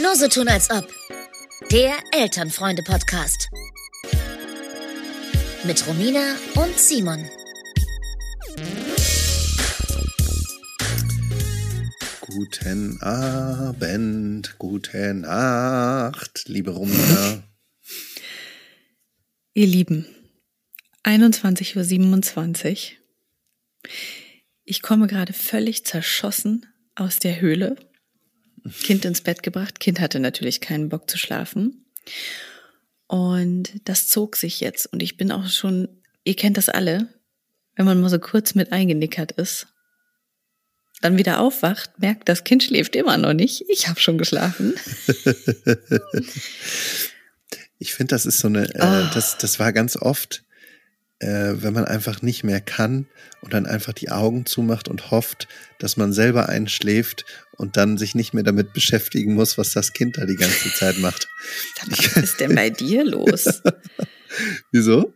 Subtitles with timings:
[0.00, 0.88] Nur so tun als ob.
[1.70, 3.50] Der Elternfreunde-Podcast.
[5.64, 7.28] Mit Romina und Simon.
[12.20, 17.42] Guten Abend, gute Nacht, liebe Romina.
[19.54, 20.06] Ihr Lieben,
[21.04, 23.90] 21.27 Uhr.
[24.64, 27.76] Ich komme gerade völlig zerschossen aus der Höhle.
[28.82, 29.80] Kind ins Bett gebracht.
[29.80, 31.84] Kind hatte natürlich keinen Bock zu schlafen.
[33.06, 34.86] Und das zog sich jetzt.
[34.86, 35.88] Und ich bin auch schon,
[36.24, 37.08] ihr kennt das alle,
[37.76, 39.66] wenn man mal so kurz mit eingenickert ist,
[41.00, 43.64] dann wieder aufwacht, merkt, das Kind schläft immer noch nicht.
[43.68, 44.74] Ich habe schon geschlafen.
[47.78, 49.10] ich finde, das ist so eine, äh, oh.
[49.12, 50.44] das, das war ganz oft
[51.22, 53.06] äh, wenn man einfach nicht mehr kann
[53.40, 55.46] und dann einfach die Augen zumacht und hofft,
[55.78, 60.18] dass man selber einschläft und dann sich nicht mehr damit beschäftigen muss, was das Kind
[60.18, 61.28] da die ganze Zeit macht.
[61.86, 63.62] Was ist denn bei dir los?
[64.72, 65.14] Wieso?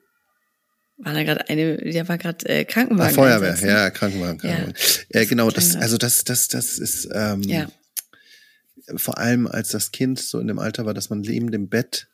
[0.99, 3.11] War da gerade eine, der war gerade äh, Krankenwagen.
[3.11, 3.69] Ach, Feuerwehr, einsetzen.
[3.69, 4.39] ja, Krankenwagen.
[4.39, 4.75] Krankenwagen.
[5.13, 7.69] Ja, äh, genau, das, also das, das, das ist ähm, ja.
[8.97, 12.09] vor allem als das Kind so in dem Alter war, dass man neben dem Bett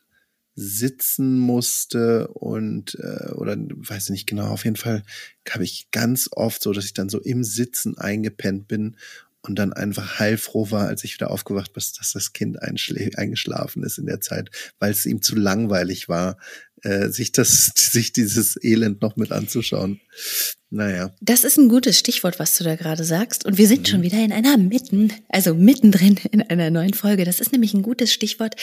[0.55, 5.03] sitzen musste und äh, oder weiß ich nicht genau, auf jeden Fall
[5.49, 8.95] habe ich ganz oft so, dass ich dann so im Sitzen eingepennt bin
[9.41, 13.97] und dann einfach heilfroh war, als ich wieder aufgewacht bin, dass das Kind eingeschlafen ist
[13.97, 16.37] in der Zeit, weil es ihm zu langweilig war,
[16.83, 19.99] äh, sich das, sich dieses Elend noch mit anzuschauen.
[20.69, 21.13] Naja.
[21.21, 23.45] Das ist ein gutes Stichwort, was du da gerade sagst.
[23.45, 23.85] Und wir sind mhm.
[23.85, 27.25] schon wieder in einer mitten, also mittendrin in einer neuen Folge.
[27.25, 28.55] Das ist nämlich ein gutes Stichwort,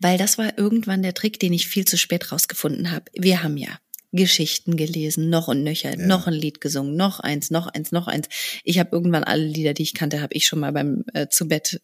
[0.00, 3.04] weil das war irgendwann der Trick, den ich viel zu spät rausgefunden habe.
[3.14, 3.78] Wir haben ja
[4.12, 6.06] Geschichten gelesen, noch und nöcher, ja.
[6.06, 8.28] noch ein Lied gesungen, noch eins, noch eins, noch eins.
[8.64, 11.48] Ich habe irgendwann alle Lieder, die ich kannte, habe ich schon mal beim äh, zu
[11.48, 11.80] Bett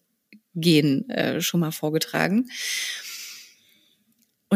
[0.55, 2.49] gehen äh, schon mal vorgetragen.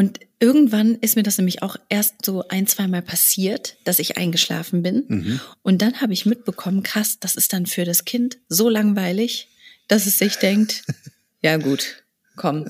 [0.00, 4.16] Und irgendwann ist mir das nämlich auch erst so ein, zwei Mal passiert, dass ich
[4.16, 5.04] eingeschlafen bin.
[5.08, 5.40] Mhm.
[5.60, 9.48] Und dann habe ich mitbekommen, krass, das ist dann für das Kind so langweilig,
[9.88, 10.84] dass es sich denkt,
[11.42, 12.02] ja gut,
[12.34, 12.64] komm,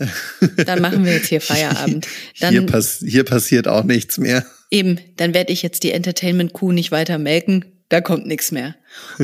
[0.56, 2.08] dann machen wir jetzt hier Feierabend.
[2.40, 4.44] Dann, hier, pass hier passiert auch nichts mehr.
[4.72, 8.76] Eben, dann werde ich jetzt die Entertainment-Kuh nicht weiter melken, da kommt nichts mehr.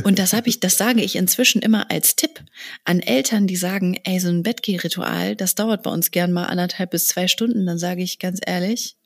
[0.02, 2.42] Und das habe ich, das sage ich inzwischen immer als Tipp
[2.84, 6.90] an Eltern, die sagen, ey, so ein Bettgehritual, das dauert bei uns gern mal anderthalb
[6.90, 7.64] bis zwei Stunden.
[7.64, 8.96] Dann sage ich ganz ehrlich,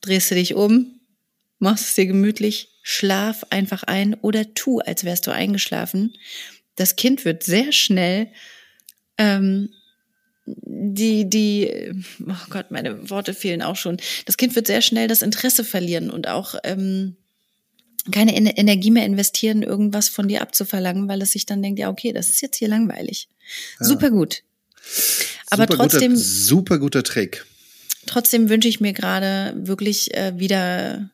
[0.00, 0.98] drehst du dich um,
[1.58, 6.14] machst es dir gemütlich, schlaf einfach ein oder tu, als wärst du eingeschlafen.
[6.74, 8.28] Das Kind wird sehr schnell
[9.18, 9.68] ähm,
[10.46, 11.92] die, die,
[12.26, 13.98] oh Gott, meine Worte fehlen auch schon.
[14.24, 17.16] Das Kind wird sehr schnell das Interesse verlieren und auch ähm,
[18.10, 22.12] keine Energie mehr investieren, irgendwas von dir abzuverlangen, weil es sich dann denkt, ja, okay,
[22.12, 23.28] das ist jetzt hier langweilig.
[23.80, 23.86] Ja.
[23.86, 24.42] Super gut.
[25.50, 26.12] Aber super trotzdem.
[26.12, 27.46] Guter, super guter Trick.
[28.06, 31.10] Trotzdem wünsche ich mir gerade wirklich äh, wieder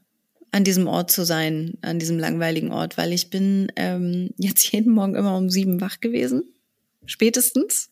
[0.50, 4.92] an diesem Ort zu sein, an diesem langweiligen Ort, weil ich bin ähm, jetzt jeden
[4.92, 6.42] Morgen immer um sieben wach gewesen,
[7.06, 7.90] spätestens.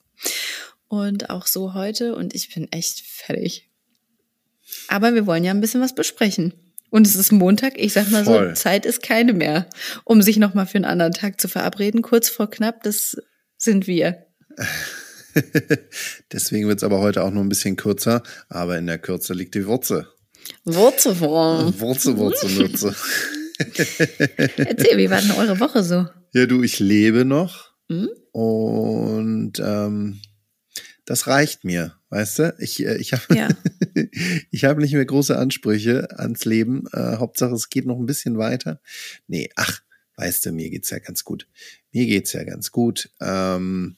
[0.89, 3.69] Und auch so heute und ich bin echt fertig.
[4.89, 6.55] Aber wir wollen ja ein bisschen was besprechen.
[6.91, 8.49] Und es ist Montag, ich sag mal Voll.
[8.49, 9.67] so, Zeit ist keine mehr,
[10.05, 12.03] um sich nochmal für einen anderen Tag zu verabreden.
[12.03, 13.17] Kurz vor knapp, das
[13.57, 14.27] sind wir.
[16.33, 19.55] Deswegen wird es aber heute auch nur ein bisschen kürzer, aber in der Kürze liegt
[19.55, 20.09] die Wurzel.
[20.65, 22.95] Wurzel, Wurzel, Wurzel, Wurzel.
[24.57, 26.07] Erzähl, wie war denn eure Woche so?
[26.33, 27.73] Ja, du, ich lebe noch.
[27.89, 28.09] Hm?
[28.33, 30.21] Und ähm,
[31.05, 32.55] das reicht mir, weißt du?
[32.59, 33.49] Ich, äh, ich habe ja.
[34.51, 36.85] ich hab nicht mehr große Ansprüche ans Leben.
[36.93, 38.81] Äh, Hauptsache, es geht noch ein bisschen weiter.
[39.27, 39.81] Nee, ach,
[40.17, 41.49] weißt du, mir geht's ja ganz gut.
[41.93, 43.11] Mir geht's ja ganz gut.
[43.21, 43.97] Ähm,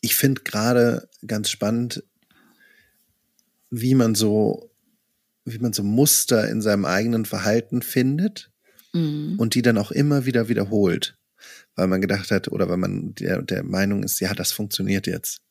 [0.00, 2.02] ich finde gerade ganz spannend,
[3.70, 4.70] wie man so,
[5.44, 8.50] wie man so Muster in seinem eigenen Verhalten findet
[8.92, 9.36] mhm.
[9.38, 11.18] und die dann auch immer wieder wiederholt,
[11.76, 15.42] weil man gedacht hat oder weil man der, der Meinung ist, ja, das funktioniert jetzt.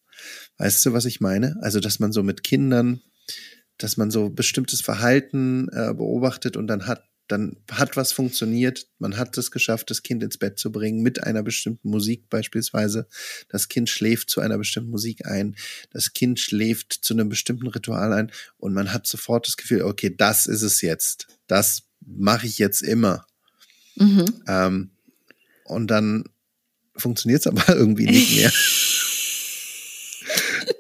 [0.57, 1.57] Weißt du, was ich meine?
[1.62, 3.01] Also, dass man so mit Kindern,
[3.77, 9.16] dass man so bestimmtes Verhalten äh, beobachtet und dann hat dann hat was funktioniert, man
[9.16, 13.07] hat es geschafft, das Kind ins Bett zu bringen mit einer bestimmten Musik beispielsweise.
[13.50, 15.56] Das Kind schläft zu einer bestimmten Musik ein,
[15.92, 20.13] das Kind schläft zu einem bestimmten Ritual ein und man hat sofort das Gefühl, okay,
[20.16, 23.27] das ist es jetzt, das mache ich jetzt immer.
[23.95, 24.25] Mhm.
[24.48, 24.92] Ähm,
[25.66, 26.24] und dann
[26.95, 28.51] funktioniert es aber irgendwie nicht mehr.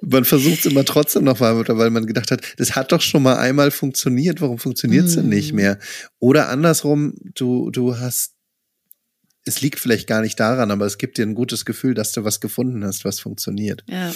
[0.09, 3.23] man versucht es immer trotzdem noch weiter, weil man gedacht hat, das hat doch schon
[3.23, 5.19] mal einmal funktioniert, warum funktioniert es mm.
[5.19, 5.57] denn nicht mhm.
[5.57, 5.79] mehr?
[6.19, 8.33] Oder andersrum, du, du hast
[9.45, 12.23] es liegt vielleicht gar nicht daran, aber es gibt dir ein gutes Gefühl, dass du
[12.23, 13.83] was gefunden hast, was funktioniert.
[13.87, 14.13] Ja.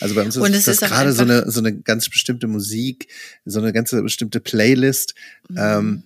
[0.00, 3.08] Also bei uns ist, ist das gerade so eine, so eine ganz bestimmte Musik,
[3.44, 5.14] so eine ganze bestimmte Playlist.
[5.48, 5.56] Mhm.
[5.58, 6.02] Ähm,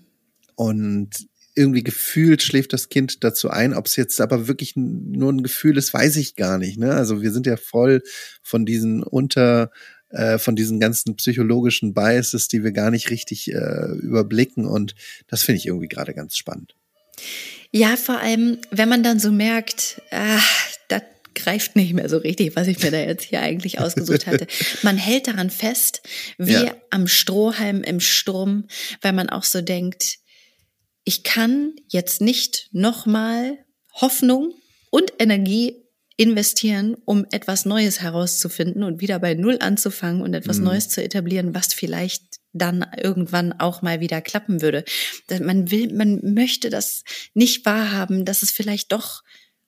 [0.55, 1.11] und
[1.55, 3.75] irgendwie gefühlt schläft das Kind dazu ein.
[3.75, 6.79] Ob es jetzt aber wirklich nur ein Gefühl ist, weiß ich gar nicht.
[6.79, 6.94] Ne?
[6.94, 8.02] Also wir sind ja voll
[8.43, 9.70] von diesen unter
[10.11, 14.67] äh, von diesen ganzen psychologischen Biases, die wir gar nicht richtig äh, überblicken.
[14.67, 14.94] Und
[15.29, 16.75] das finde ich irgendwie gerade ganz spannend.
[17.70, 20.41] Ja, vor allem, wenn man dann so merkt, ah,
[20.88, 21.02] das
[21.35, 24.47] greift nicht mehr so richtig, was ich mir da jetzt hier eigentlich ausgesucht hatte.
[24.82, 26.02] Man hält daran fest,
[26.38, 26.75] wie ja.
[26.91, 28.67] am Strohhalm im Sturm,
[29.00, 30.19] weil man auch so denkt,
[31.05, 33.58] ich kann jetzt nicht nochmal
[33.94, 34.55] Hoffnung
[34.91, 35.85] und Energie
[36.17, 40.64] investieren, um etwas Neues herauszufinden und wieder bei Null anzufangen und etwas mhm.
[40.64, 44.85] Neues zu etablieren, was vielleicht dann irgendwann auch mal wieder klappen würde.
[45.41, 49.23] Man will, man möchte das nicht wahrhaben, dass es vielleicht doch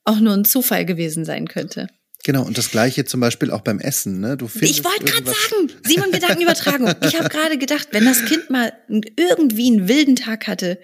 [0.05, 1.89] auch nur ein Zufall gewesen sein könnte.
[2.25, 4.37] Genau, und das gleiche zum Beispiel auch beim Essen, ne?
[4.37, 6.95] Du findest ich wollte gerade sagen, Simon Gedankenübertragung.
[7.03, 10.79] Ich habe gerade gedacht, wenn das Kind mal irgendwie einen wilden Tag hatte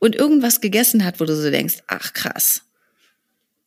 [0.00, 2.62] und irgendwas gegessen hat, wo du so denkst, ach krass.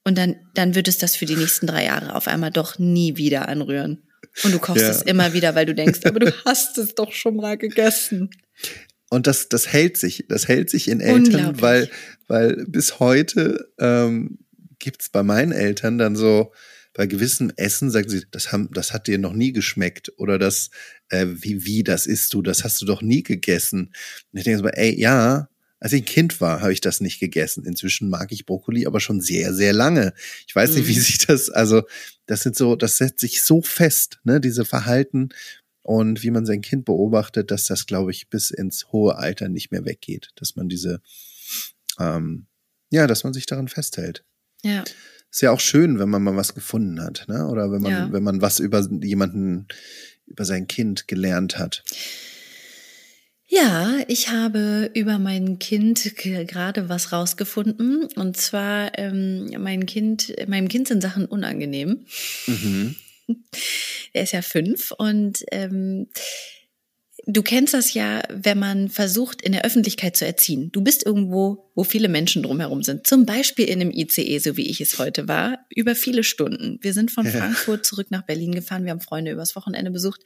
[0.04, 3.18] Und dann, dann wird es das für die nächsten drei Jahre auf einmal doch nie
[3.18, 4.04] wieder anrühren.
[4.44, 4.90] Und du kochst ja.
[4.90, 8.30] es immer wieder, weil du denkst, aber du hast es doch schon mal gegessen.
[9.10, 11.90] Und das, das hält sich, das hält sich in Eltern, weil,
[12.28, 14.40] weil bis heute ähm,
[14.80, 16.52] gibt bei meinen Eltern dann so,
[16.94, 20.70] bei gewissem Essen sagen sie, das, haben, das hat dir noch nie geschmeckt oder das,
[21.10, 23.94] äh, wie, wie, das isst du, das hast du doch nie gegessen.
[24.32, 25.50] Und ich denke so, ey, ja,
[25.80, 27.66] als ich ein Kind war, habe ich das nicht gegessen.
[27.66, 30.14] Inzwischen mag ich Brokkoli aber schon sehr, sehr lange.
[30.48, 31.02] Ich weiß nicht, wie mhm.
[31.02, 31.82] sich das, also
[32.26, 35.30] das sind so, das setzt sich so fest, ne, diese Verhalten
[35.82, 39.72] und wie man sein Kind beobachtet, dass das, glaube ich, bis ins hohe Alter nicht
[39.72, 41.02] mehr weggeht, dass man diese,
[42.00, 42.48] ähm,
[42.90, 44.24] ja, dass man sich daran festhält.
[44.64, 44.86] Ja.
[45.34, 47.48] Ist ja auch schön, wenn man mal was gefunden hat, ne?
[47.48, 48.12] Oder wenn man, ja.
[48.12, 49.68] wenn man was über jemanden,
[50.28, 51.84] über sein Kind gelernt hat.
[53.48, 58.10] Ja, ich habe über mein Kind gerade was rausgefunden.
[58.16, 62.06] Und zwar, ähm, mein Kind, meinem Kind sind Sachen unangenehm.
[62.46, 62.96] Mhm.
[64.16, 66.08] Er ist ja fünf und ähm,
[67.26, 70.72] du kennst das ja, wenn man versucht, in der Öffentlichkeit zu erziehen.
[70.72, 73.08] Du bist irgendwo, wo viele Menschen drumherum sind.
[73.08, 76.80] Zum Beispiel in einem ICE, so wie ich es heute war, über viele Stunden.
[76.82, 78.84] Wir sind von Frankfurt zurück nach Berlin gefahren.
[78.84, 80.22] Wir haben Freunde übers Wochenende besucht.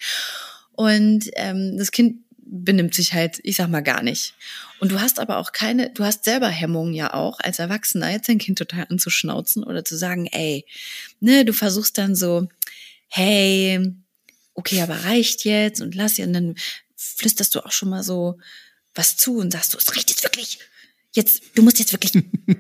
[0.74, 4.34] Und ähm, das Kind benimmt sich halt, ich sag mal, gar nicht.
[4.80, 8.30] Und du hast aber auch keine, du hast selber Hemmungen ja auch, als Erwachsener jetzt
[8.30, 10.66] dein Kind total anzuschnauzen oder zu sagen, ey,
[11.20, 12.48] ne, du versuchst dann so,
[13.10, 13.92] hey,
[14.54, 16.56] okay, aber reicht jetzt und lass ja, und dann
[16.98, 18.40] flüsterst du auch schon mal so
[18.94, 20.60] was zu und sagst du, es reicht jetzt wirklich.
[21.14, 22.12] Jetzt, du musst jetzt wirklich,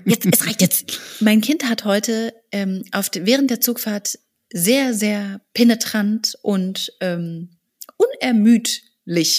[0.05, 0.99] jetzt, es reicht jetzt.
[1.19, 4.17] Mein Kind hat heute ähm, auf während der Zugfahrt
[4.51, 7.57] sehr, sehr penetrant und ähm,
[7.97, 8.81] unermüd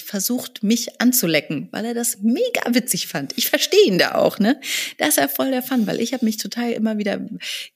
[0.04, 3.36] versucht, mich anzulecken, weil er das mega witzig fand.
[3.36, 4.58] Ich verstehe ihn da auch, ne?
[4.96, 7.20] Da ist er voll der Fun, weil ich habe mich total immer wieder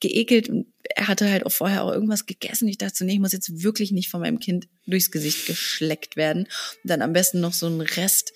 [0.00, 2.66] geekelt und er hatte halt auch vorher auch irgendwas gegessen.
[2.68, 6.44] Ich dachte nee, ich muss jetzt wirklich nicht von meinem Kind durchs Gesicht geschleckt werden.
[6.44, 8.32] Und dann am besten noch so ein Rest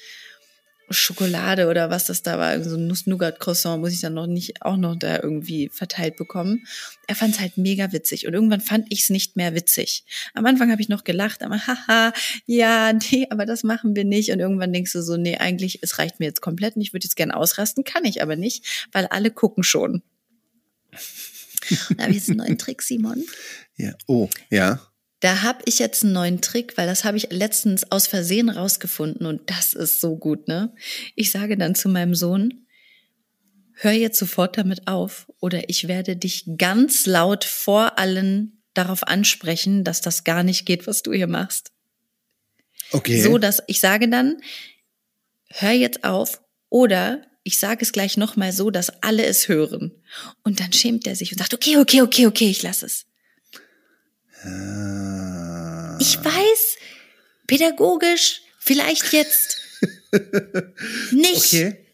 [0.91, 4.77] Schokolade oder was das da war, so ein Nuss-Nougat-Croissant muss ich dann noch nicht auch
[4.77, 6.67] noch da irgendwie verteilt bekommen.
[7.07, 10.05] Er fand es halt mega witzig und irgendwann fand ich es nicht mehr witzig.
[10.35, 12.13] Am Anfang habe ich noch gelacht, aber haha,
[12.47, 14.31] ja, nee, aber das machen wir nicht.
[14.31, 17.05] Und irgendwann denkst du so, nee, eigentlich, es reicht mir jetzt komplett und ich würde
[17.05, 20.03] jetzt gern ausrasten, kann ich aber nicht, weil alle gucken schon.
[21.97, 23.25] Da habe ich jetzt einen neuen Trick, Simon.
[23.77, 24.87] Ja, oh, ja.
[25.21, 29.27] Da habe ich jetzt einen neuen Trick, weil das habe ich letztens aus Versehen rausgefunden
[29.27, 30.75] und das ist so gut, ne?
[31.15, 32.67] Ich sage dann zu meinem Sohn,
[33.73, 39.85] hör jetzt sofort damit auf oder ich werde dich ganz laut vor allen darauf ansprechen,
[39.85, 41.73] dass das gar nicht geht, was du hier machst.
[42.93, 43.21] Okay.
[43.21, 44.41] So, dass ich sage dann,
[45.49, 49.93] hör jetzt auf oder ich sage es gleich nochmal so, dass alle es hören.
[50.43, 53.07] Und dann schämt er sich und sagt, okay, okay, okay, okay, ich lass es.
[54.45, 55.97] Ah.
[56.01, 56.77] Ich weiß,
[57.47, 59.59] pädagogisch, vielleicht jetzt
[61.11, 61.87] nicht, okay.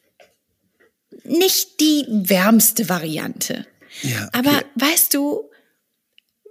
[1.25, 3.67] nicht die wärmste Variante.
[4.03, 4.31] Ja, okay.
[4.33, 5.51] Aber weißt du,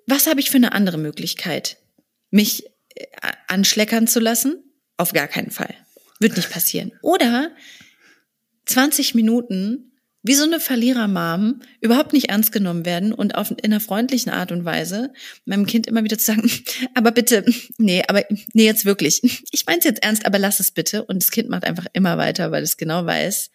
[0.05, 1.77] was habe ich für eine andere Möglichkeit?
[2.29, 3.05] Mich äh,
[3.48, 4.63] anschleckern zu lassen?
[4.98, 5.74] Auf gar keinen Fall.
[6.19, 6.91] Wird nicht passieren.
[7.01, 7.51] Oder
[8.65, 9.90] 20 Minuten
[10.23, 14.51] wie so eine Verlierer-Mom überhaupt nicht ernst genommen werden und auf, in einer freundlichen Art
[14.51, 15.11] und Weise
[15.45, 16.49] meinem Kind immer wieder zu sagen,
[16.93, 17.43] aber bitte,
[17.77, 18.23] nee, aber
[18.53, 19.21] nee, jetzt wirklich.
[19.51, 21.03] Ich meine es jetzt ernst, aber lass es bitte.
[21.03, 23.49] Und das Kind macht einfach immer weiter, weil es genau weiß,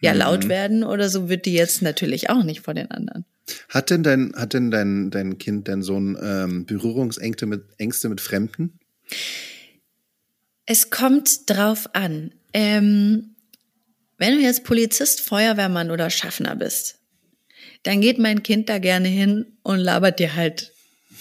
[0.00, 0.18] ja mhm.
[0.18, 3.24] laut werden oder so, wird die jetzt natürlich auch nicht vor den anderen.
[3.68, 8.20] Hat denn dein, hat denn dein, dein Kind, dein Sohn ähm, Berührungsängste mit, Ängste mit
[8.20, 8.78] Fremden?
[10.64, 12.32] Es kommt drauf an.
[12.54, 13.33] Ähm,
[14.24, 16.98] wenn du jetzt Polizist, Feuerwehrmann oder Schaffner bist,
[17.82, 20.72] dann geht mein Kind da gerne hin und labert dir halt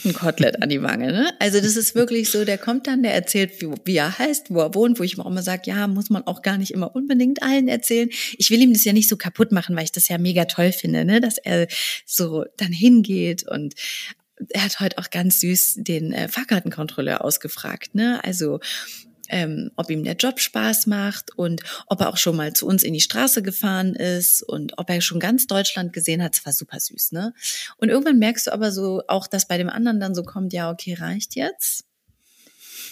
[0.05, 1.11] ein Kotelett an die Wange.
[1.11, 1.33] Ne?
[1.39, 4.61] Also das ist wirklich so, der kommt dann, der erzählt, wie, wie er heißt, wo
[4.61, 7.43] er wohnt, wo ich auch immer sage, ja, muss man auch gar nicht immer unbedingt
[7.43, 8.07] allen erzählen.
[8.37, 10.71] Ich will ihm das ja nicht so kaputt machen, weil ich das ja mega toll
[10.71, 11.19] finde, ne?
[11.19, 11.67] dass er
[12.05, 13.73] so dann hingeht und
[14.49, 17.95] er hat heute auch ganz süß den äh, Fahrkartenkontrolleur ausgefragt.
[17.95, 18.23] Ne?
[18.23, 18.61] Also
[19.33, 22.83] ähm, ob ihm der Job Spaß macht und ob er auch schon mal zu uns
[22.83, 26.35] in die Straße gefahren ist und ob er schon ganz Deutschland gesehen hat.
[26.35, 27.33] Es war super süß, ne?
[27.77, 30.69] Und irgendwann merkst du aber so auch, dass bei dem anderen dann so kommt, ja,
[30.69, 31.83] okay, reicht jetzt.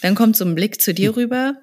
[0.02, 1.58] Dann kommt so ein Blick zu dir rüber.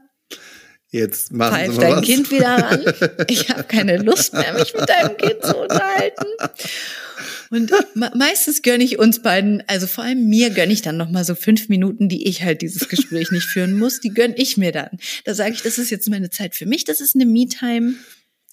[0.90, 2.04] Jetzt machen Pfeif Sie mal dein was.
[2.04, 2.84] Kind wieder ran.
[3.26, 6.26] Ich habe keine Lust mehr, mich mit deinem Kind zu unterhalten.
[7.50, 7.72] Und
[8.14, 11.68] meistens gönne ich uns beiden, also vor allem mir gönne ich dann nochmal so fünf
[11.68, 14.98] Minuten, die ich halt dieses Gespräch nicht führen muss, die gönne ich mir dann.
[15.24, 17.94] Da sage ich, das ist jetzt meine Zeit für mich, das ist eine Me-Time.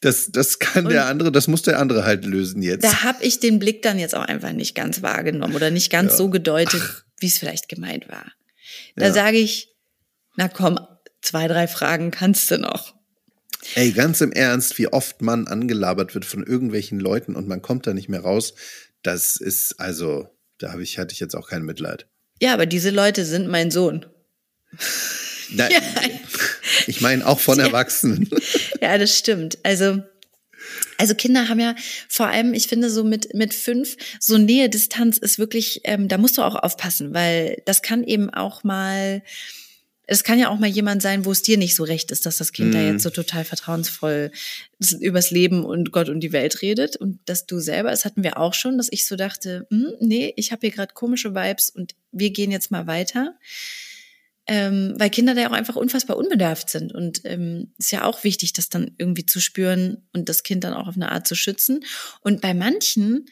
[0.01, 2.83] Das, das kann und der andere, das muss der andere halt lösen jetzt.
[2.83, 6.11] Da habe ich den Blick dann jetzt auch einfach nicht ganz wahrgenommen oder nicht ganz
[6.11, 6.17] ja.
[6.17, 6.81] so gedeutet,
[7.19, 8.25] wie es vielleicht gemeint war.
[8.95, 9.13] Da ja.
[9.13, 9.69] sage ich,
[10.35, 10.79] na komm,
[11.21, 12.94] zwei, drei Fragen kannst du noch.
[13.75, 17.88] Ey, ganz im Ernst, wie oft man angelabert wird von irgendwelchen Leuten und man kommt
[17.88, 18.53] da nicht mehr raus,
[19.03, 22.07] das ist also, da habe ich, hatte ich jetzt auch kein Mitleid.
[22.41, 24.05] Ja, aber diese Leute sind mein Sohn.
[25.51, 25.81] Nein, ja.
[26.88, 28.29] Ich meine auch von Erwachsenen.
[28.81, 29.57] Ja, das stimmt.
[29.63, 30.03] Also,
[30.97, 31.75] also Kinder haben ja
[32.07, 36.17] vor allem, ich finde so mit mit fünf so Nähe Distanz ist wirklich, ähm, da
[36.17, 39.24] musst du auch aufpassen, weil das kann eben auch mal
[40.07, 42.38] es kann ja auch mal jemand sein, wo es dir nicht so recht ist, dass
[42.38, 42.74] das Kind mm.
[42.74, 44.31] da jetzt so total vertrauensvoll
[45.00, 48.38] übers Leben und Gott und die Welt redet und dass du selber, das hatten wir
[48.38, 51.95] auch schon, dass ich so dachte, hm, nee, ich habe hier gerade komische Vibes und
[52.12, 53.35] wir gehen jetzt mal weiter.
[54.47, 58.24] Ähm, weil Kinder da ja auch einfach unfassbar unbedarft sind und ähm, ist ja auch
[58.24, 61.33] wichtig, das dann irgendwie zu spüren und das Kind dann auch auf eine Art zu
[61.33, 61.83] schützen.
[62.21, 63.25] Und bei manchen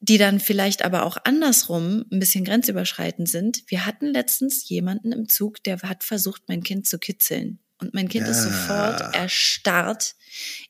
[0.00, 3.64] die dann vielleicht aber auch andersrum ein bisschen grenzüberschreitend sind.
[3.66, 7.58] Wir hatten letztens jemanden im Zug, der hat versucht, mein Kind zu kitzeln.
[7.80, 8.30] Und mein Kind ja.
[8.32, 10.14] ist sofort erstarrt.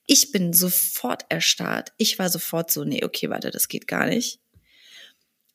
[0.05, 1.91] Ich bin sofort erstarrt.
[1.97, 4.39] Ich war sofort so, nee, okay, warte, das geht gar nicht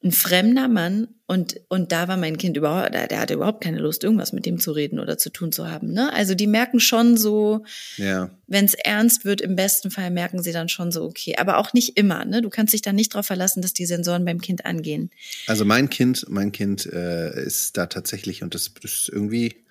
[0.04, 3.78] ein fremder Mann und, und da war mein Kind überhaupt, der, der hatte überhaupt keine
[3.78, 5.92] Lust, irgendwas mit dem zu reden oder zu tun zu haben.
[5.92, 6.12] Ne?
[6.12, 7.64] Also die merken schon so,
[7.96, 8.28] ja.
[8.46, 11.36] wenn es ernst wird, im besten Fall merken sie dann schon so, okay.
[11.38, 12.26] Aber auch nicht immer.
[12.26, 12.42] Ne?
[12.42, 15.10] Du kannst dich da nicht darauf verlassen, dass die Sensoren beim Kind angehen.
[15.46, 19.64] Also mein Kind, mein Kind äh, ist da tatsächlich, und das, das ist irgendwie,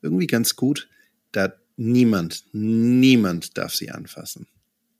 [0.00, 0.88] irgendwie ganz gut,
[1.32, 4.46] da niemand, niemand darf sie anfassen.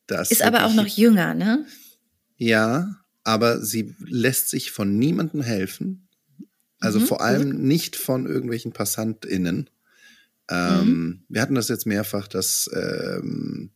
[0.07, 1.65] Das ist aber auch noch jünger, ne?
[2.37, 6.09] Ja, aber sie lässt sich von niemandem helfen.
[6.79, 9.71] Also mhm, vor allem nicht von irgendwelchen PassantInnen.
[10.51, 11.25] Ähm, mhm.
[11.29, 13.71] Wir hatten das jetzt mehrfach, dass, ähm,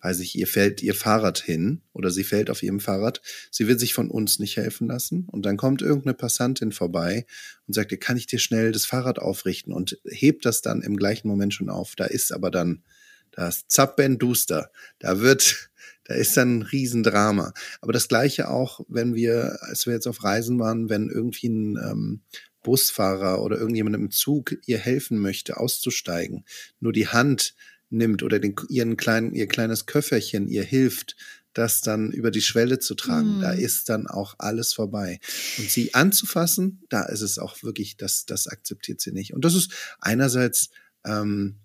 [0.00, 3.22] weiß ich, ihr fällt ihr Fahrrad hin oder sie fällt auf ihrem Fahrrad.
[3.52, 5.26] Sie will sich von uns nicht helfen lassen.
[5.30, 7.26] Und dann kommt irgendeine Passantin vorbei
[7.66, 11.28] und sagt, kann ich dir schnell das Fahrrad aufrichten und hebt das dann im gleichen
[11.28, 11.94] Moment schon auf.
[11.94, 12.82] Da ist aber dann
[13.30, 14.72] das Zappenduster.
[14.98, 15.67] Da wird
[16.08, 17.52] da ist dann ein Riesendrama.
[17.80, 21.76] Aber das Gleiche auch, wenn wir, als wir jetzt auf Reisen waren, wenn irgendwie ein
[21.76, 22.20] ähm,
[22.62, 26.44] Busfahrer oder irgendjemand im Zug ihr helfen möchte, auszusteigen,
[26.80, 27.54] nur die Hand
[27.90, 31.14] nimmt oder den, ihren kleinen, ihr kleines Köfferchen ihr hilft,
[31.52, 33.40] das dann über die Schwelle zu tragen, mm.
[33.40, 35.18] da ist dann auch alles vorbei.
[35.58, 39.34] Und sie anzufassen, da ist es auch wirklich, das, das akzeptiert sie nicht.
[39.34, 40.70] Und das ist einerseits
[41.04, 41.56] ähm,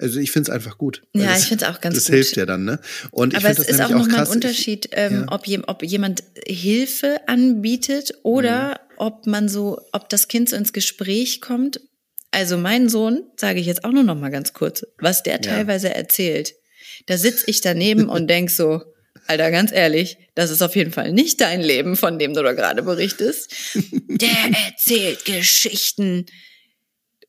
[0.00, 1.02] also ich finde es einfach gut.
[1.12, 2.14] Ja, das, ich finde es auch ganz das gut.
[2.14, 2.78] Das hilft ja dann, ne?
[3.10, 5.32] Und Aber es ist auch nochmal ein Unterschied, ähm, ja.
[5.32, 8.94] ob, je, ob, jemand Hilfe anbietet oder mhm.
[8.96, 11.80] ob man so, ob das Kind so ins Gespräch kommt.
[12.30, 15.88] Also mein Sohn, sage ich jetzt auch nur noch mal ganz kurz, was der teilweise
[15.88, 15.94] ja.
[15.94, 16.54] erzählt.
[17.06, 18.82] Da sitz ich daneben und denk so,
[19.26, 22.52] Alter, ganz ehrlich, das ist auf jeden Fall nicht dein Leben, von dem du da
[22.52, 23.52] gerade berichtest.
[23.74, 26.26] Der erzählt Geschichten.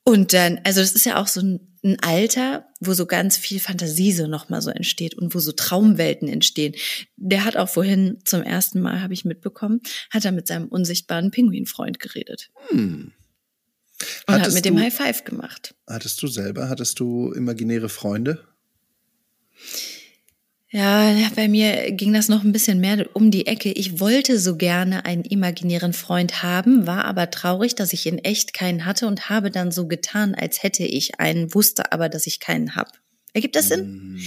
[0.03, 3.59] Und dann, also das ist ja auch so ein ein Alter, wo so ganz viel
[3.59, 6.75] Fantasie so nochmal so entsteht und wo so Traumwelten entstehen.
[7.17, 11.31] Der hat auch vorhin zum ersten Mal, habe ich mitbekommen, hat er mit seinem unsichtbaren
[11.31, 12.51] Pinguinfreund geredet.
[12.69, 13.11] Hm.
[14.27, 15.75] Und hattest hat mit dem du, High Five gemacht.
[15.87, 18.43] Hattest du selber, hattest du imaginäre Freunde?
[19.61, 19.98] Ja,
[21.35, 23.71] bei mir ging das noch ein bisschen mehr um die Ecke.
[23.71, 28.53] Ich wollte so gerne einen imaginären Freund haben, war aber traurig, dass ich in echt
[28.53, 32.39] keinen hatte und habe dann so getan, als hätte ich einen, wusste aber, dass ich
[32.39, 32.99] keinen hab.
[33.33, 34.13] Ergibt das Sinn?
[34.13, 34.17] Mm,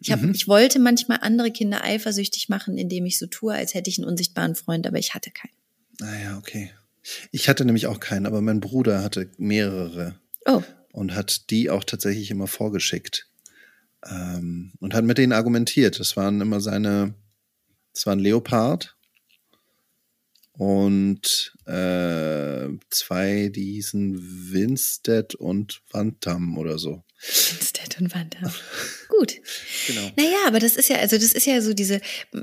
[0.00, 0.32] ich, hab, mhm.
[0.32, 4.08] ich wollte manchmal andere Kinder eifersüchtig machen, indem ich so tue, als hätte ich einen
[4.08, 5.52] unsichtbaren Freund, aber ich hatte keinen.
[6.02, 6.70] Ah ja, okay.
[7.30, 10.18] Ich hatte nämlich auch keinen, aber mein Bruder hatte mehrere.
[10.46, 10.62] Oh.
[10.92, 13.29] Und hat die auch tatsächlich immer vorgeschickt.
[14.08, 16.00] Ähm, und hat mit denen argumentiert.
[16.00, 17.14] Das waren immer seine,
[17.92, 18.96] das war ein Leopard
[20.60, 27.02] und äh, zwei diesen Winstead und Wantam oder so.
[27.22, 28.52] Winstead und Wantam.
[29.08, 29.36] Gut.
[29.86, 30.10] Genau.
[30.16, 32.02] Naja, aber das ist ja, also das ist ja so diese,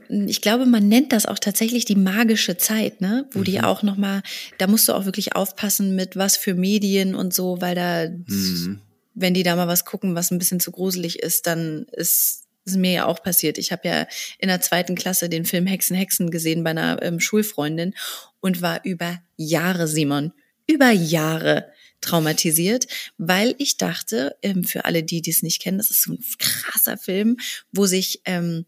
[0.09, 3.29] ich glaube, man nennt das auch tatsächlich die magische Zeit, ne?
[3.33, 3.43] Wo mhm.
[3.43, 4.23] die auch nochmal,
[4.57, 8.81] da musst du auch wirklich aufpassen mit was für Medien und so, weil da, mhm.
[9.19, 12.75] Wenn die da mal was gucken, was ein bisschen zu gruselig ist, dann ist ist
[12.75, 13.57] mir ja auch passiert.
[13.57, 14.07] Ich habe ja
[14.39, 17.95] in der zweiten Klasse den Film Hexen, Hexen gesehen bei einer ähm, Schulfreundin
[18.41, 20.33] und war über Jahre, Simon,
[20.67, 21.71] über Jahre
[22.01, 26.19] traumatisiert, weil ich dachte, ähm, für alle, die dies nicht kennen, das ist so ein
[26.37, 27.37] krasser Film,
[27.71, 28.65] wo sich ähm,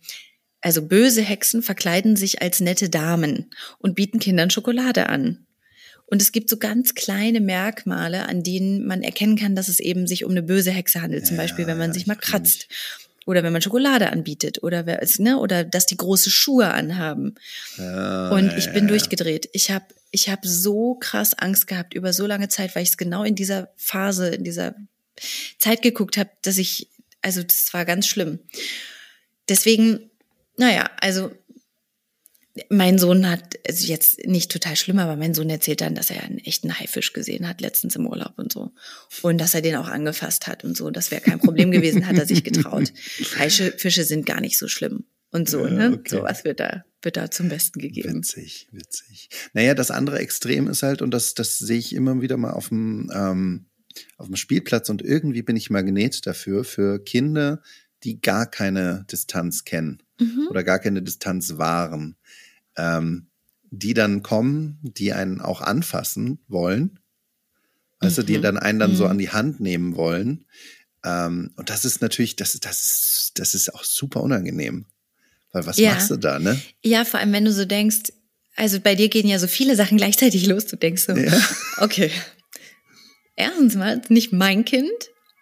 [0.61, 5.45] also böse Hexen verkleiden sich als nette Damen und bieten Kindern Schokolade an.
[6.09, 10.07] Und es gibt so ganz kleine Merkmale, an denen man erkennen kann, dass es eben
[10.07, 11.27] sich um eine böse Hexe handelt.
[11.27, 12.67] Zum Beispiel, wenn man sich mal kratzt
[13.25, 17.35] oder wenn man Schokolade anbietet oder wer, ne, oder dass die große Schuhe anhaben.
[17.77, 19.49] Ja, und ich bin ja, durchgedreht.
[19.53, 22.97] Ich habe ich hab so krass Angst gehabt über so lange Zeit, weil ich es
[22.97, 24.73] genau in dieser Phase, in dieser
[25.59, 26.87] Zeit geguckt habe, dass ich,
[27.21, 28.39] also das war ganz schlimm.
[29.47, 30.09] Deswegen,
[30.57, 31.31] naja, also
[32.69, 36.23] mein Sohn hat, also jetzt nicht total schlimm, aber mein Sohn erzählt dann, dass er
[36.23, 38.71] einen echten Haifisch gesehen hat letztens im Urlaub und so.
[39.21, 40.89] Und dass er den auch angefasst hat und so.
[40.89, 42.91] Das wäre kein Problem gewesen, hat er sich getraut.
[43.37, 45.05] Haifische sind gar nicht so schlimm.
[45.31, 45.93] Und so, ja, ne?
[45.93, 46.09] Okay.
[46.09, 48.17] So was wird da, wird da zum Besten gegeben.
[48.17, 49.29] Witzig, witzig.
[49.53, 52.69] Naja, das andere Extrem ist halt, und das, das sehe ich immer wieder mal auf
[52.69, 53.67] dem, ähm,
[54.17, 57.61] auf dem Spielplatz und irgendwie bin ich Magnet dafür, für Kinder,
[58.03, 60.47] die gar keine Distanz kennen mhm.
[60.49, 62.15] oder gar keine Distanz wahren
[62.77, 63.29] ähm,
[63.71, 66.99] die dann kommen, die einen auch anfassen wollen,
[67.99, 68.25] also mhm.
[68.25, 68.95] die dann einen dann mhm.
[68.95, 70.45] so an die Hand nehmen wollen.
[71.03, 74.86] Ähm, und das ist natürlich, das, das ist, das ist auch super unangenehm.
[75.51, 75.93] Weil was ja.
[75.93, 76.60] machst du da, ne?
[76.84, 78.12] Ja, vor allem, wenn du so denkst,
[78.55, 81.32] also bei dir gehen ja so viele Sachen gleichzeitig los, du denkst so, ja.
[81.77, 82.12] okay.
[83.36, 84.91] Erstens mal, nicht mein Kind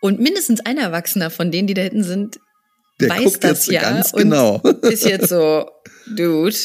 [0.01, 2.39] und mindestens ein Erwachsener von denen, die da hinten sind,
[2.99, 3.81] Der weiß das ja.
[3.81, 4.61] Ganz genau.
[4.83, 5.69] ist jetzt so,
[6.15, 6.55] Dude.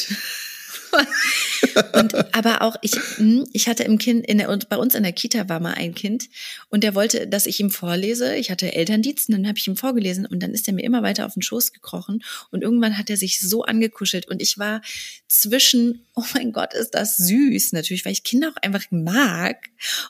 [1.93, 5.03] Und, aber auch ich, hm, ich hatte im Kind, in der, und bei uns in
[5.03, 6.29] der Kita war mal ein Kind
[6.69, 8.35] und der wollte, dass ich ihm vorlese.
[8.35, 11.03] Ich hatte Elterndienst und dann habe ich ihm vorgelesen und dann ist er mir immer
[11.03, 14.81] weiter auf den Schoß gekrochen und irgendwann hat er sich so angekuschelt und ich war
[15.27, 19.69] zwischen, oh mein Gott, ist das süß, natürlich, weil ich Kinder auch einfach mag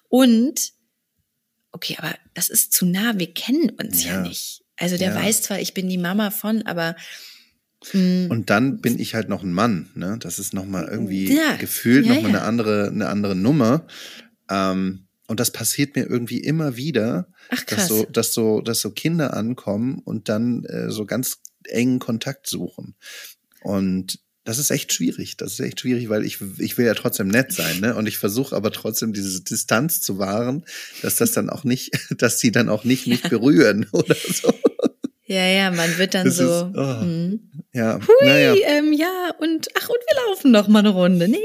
[0.09, 0.73] und
[1.71, 4.63] okay, aber das ist zu nah, wir kennen uns ja, ja nicht.
[4.77, 5.15] Also der ja.
[5.15, 6.95] weiß zwar, ich bin die Mama von, aber
[7.91, 8.27] Mhm.
[8.29, 9.89] Und dann bin ich halt noch ein Mann.
[9.95, 10.17] Ne?
[10.19, 11.55] Das ist nochmal irgendwie ja.
[11.57, 12.37] gefühlt ja, nochmal ja.
[12.37, 13.85] eine andere, eine andere Nummer.
[14.49, 18.91] Ähm, und das passiert mir irgendwie immer wieder, Ach, dass so, dass so, dass so
[18.91, 22.95] Kinder ankommen und dann äh, so ganz engen Kontakt suchen.
[23.61, 25.37] Und das ist echt schwierig.
[25.37, 27.95] Das ist echt schwierig, weil ich, ich will ja trotzdem nett sein, ne?
[27.95, 30.65] Und ich versuche aber trotzdem diese Distanz zu wahren,
[31.01, 34.53] dass das dann auch nicht, dass sie dann auch nicht mich berühren oder so.
[35.25, 36.43] Ja, ja, man wird dann das so.
[36.43, 37.39] Ist, oh, hm.
[37.71, 38.55] Ja, Hui, naja.
[38.67, 41.27] ähm, ja, und ach, und wir laufen noch mal eine Runde.
[41.27, 41.37] Nee.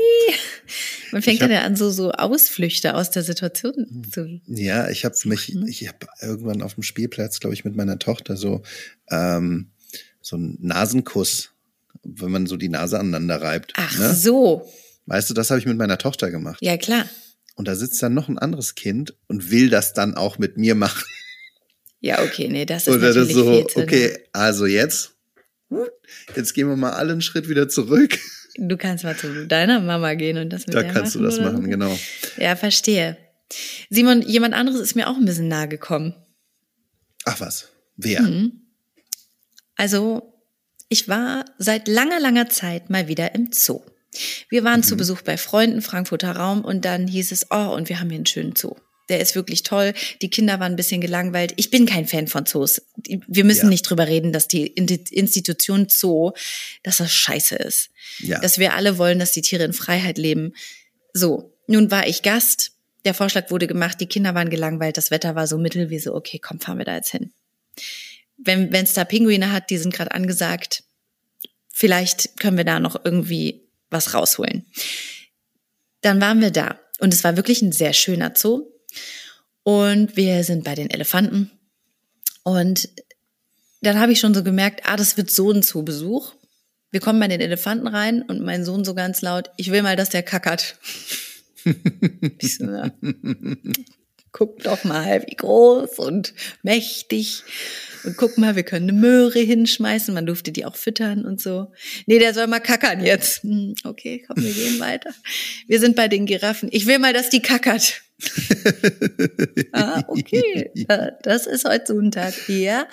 [1.13, 4.41] Man fängt hab, dann ja an, so, so Ausflüchte aus der Situation zu.
[4.47, 8.37] Ja, ich habe mich, ich habe irgendwann auf dem Spielplatz, glaube ich, mit meiner Tochter
[8.37, 8.63] so,
[9.11, 9.71] ähm,
[10.21, 11.53] so einen Nasenkuss,
[12.03, 13.73] wenn man so die Nase aneinander reibt.
[13.77, 14.13] Ach ne?
[14.15, 14.69] so.
[15.07, 16.59] Weißt du, das habe ich mit meiner Tochter gemacht.
[16.61, 17.07] Ja, klar.
[17.55, 20.75] Und da sitzt dann noch ein anderes Kind und will das dann auch mit mir
[20.75, 21.05] machen.
[22.01, 25.15] Ja, okay, nee, das ist Oder natürlich das so, viel zu okay, also jetzt,
[26.37, 28.19] jetzt gehen wir mal alle einen Schritt wieder zurück.
[28.57, 31.41] Du kannst mal zu deiner Mama gehen und das mit Da kannst machen, du das
[31.41, 31.97] machen, genau.
[32.39, 33.17] Ja, verstehe.
[33.89, 36.15] Simon, jemand anderes ist mir auch ein bisschen nahe gekommen.
[37.25, 38.23] Ach was, wer?
[38.23, 38.53] Mhm.
[39.77, 40.35] Also,
[40.89, 43.81] ich war seit langer, langer Zeit mal wieder im Zoo.
[44.49, 44.85] Wir waren mhm.
[44.85, 48.17] zu Besuch bei Freunden, Frankfurter Raum, und dann hieß es, oh, und wir haben hier
[48.17, 48.75] einen schönen Zoo
[49.09, 49.95] der ist wirklich toll.
[50.23, 51.55] Die Kinder waren ein bisschen gelangweilt.
[51.57, 52.83] Ich bin kein Fan von Zoos.
[53.07, 53.71] Wir müssen ja.
[53.71, 56.33] nicht drüber reden, dass die Institution Zoo,
[56.83, 57.91] dass das scheiße ist.
[58.21, 58.39] Ja.
[58.41, 60.55] Dass wir alle wollen, dass die Tiere in Freiheit leben.
[61.13, 62.73] So, nun war ich Gast.
[63.05, 66.15] Der Vorschlag wurde gemacht, die Kinder waren gelangweilt, das Wetter war so mittel, wie so,
[66.15, 67.33] okay, komm, fahren wir da jetzt hin.
[68.37, 70.83] Wenn es da Pinguine hat, die sind gerade angesagt,
[71.73, 74.67] vielleicht können wir da noch irgendwie was rausholen.
[76.01, 76.79] Dann waren wir da.
[76.99, 78.67] Und es war wirklich ein sehr schöner Zoo.
[79.63, 81.51] Und wir sind bei den Elefanten.
[82.43, 82.89] Und
[83.83, 86.35] dann habe ich schon so gemerkt, ah, das wird so ein Zoobesuch.
[86.91, 89.97] Wir kommen bei den Elefanten rein und mein Sohn so ganz laut, ich will mal,
[89.97, 90.79] dass der kackert.
[92.39, 92.91] ich so, na,
[94.33, 97.43] guck doch mal, wie groß und mächtig.
[98.05, 100.15] Und guck mal, wir können eine Möhre hinschmeißen.
[100.15, 101.73] Man durfte die auch füttern und so.
[102.07, 103.43] Nee, der soll mal kackern jetzt.
[103.43, 105.11] Hm, okay, komm, wir gehen weiter.
[105.67, 106.69] Wir sind bei den Giraffen.
[106.73, 108.03] Ich will mal, dass die kackert.
[109.73, 110.71] Ah, okay.
[111.23, 112.35] Das ist heute Sonntag.
[112.49, 112.87] Ja.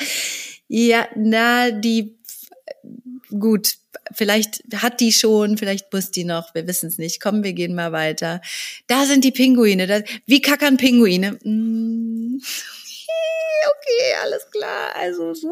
[0.67, 2.17] Ja, na, die,
[3.29, 3.75] gut,
[4.13, 7.21] vielleicht hat die schon, vielleicht muss die noch, wir wissen es nicht.
[7.21, 8.41] Komm, wir gehen mal weiter.
[8.87, 9.87] Da sind die Pinguine.
[9.87, 11.37] Da, wie kackern Pinguine?
[11.43, 12.41] Hm,
[13.71, 14.95] okay, alles klar.
[14.95, 15.49] Also so,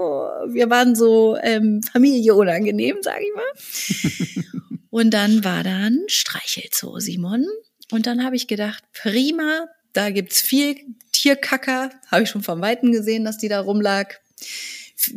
[0.47, 4.43] wir waren so ähm, Familie unangenehm, sag ich mal.
[4.89, 7.47] Und dann war dann Streichelzoo, Simon.
[7.91, 10.76] Und dann habe ich gedacht, prima, da gibt's viel
[11.12, 11.91] Tierkacker.
[12.08, 14.15] Habe ich schon vom Weiten gesehen, dass die da rumlag.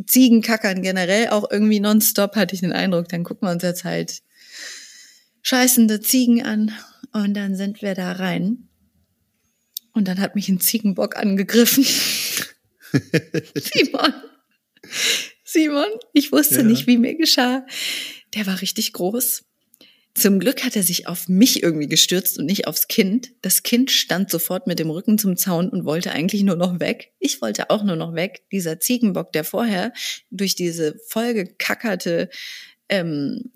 [0.06, 3.08] Ziegenkackern generell auch irgendwie nonstop, hatte ich den Eindruck.
[3.08, 4.22] Dann gucken wir uns jetzt halt
[5.42, 6.72] scheißende Ziegen an.
[7.12, 8.68] Und dann sind wir da rein.
[9.92, 11.84] Und dann hat mich ein Ziegenbock angegriffen.
[13.54, 14.12] Simon.
[15.44, 16.62] Simon, ich wusste ja.
[16.62, 17.64] nicht, wie mir geschah.
[18.34, 19.44] Der war richtig groß.
[20.16, 23.32] Zum Glück hat er sich auf mich irgendwie gestürzt und nicht aufs Kind.
[23.42, 27.12] Das Kind stand sofort mit dem Rücken zum Zaun und wollte eigentlich nur noch weg.
[27.18, 28.44] Ich wollte auch nur noch weg.
[28.50, 29.92] Dieser Ziegenbock, der vorher
[30.30, 32.30] durch diese vollgekackerte,
[32.88, 33.50] ähm,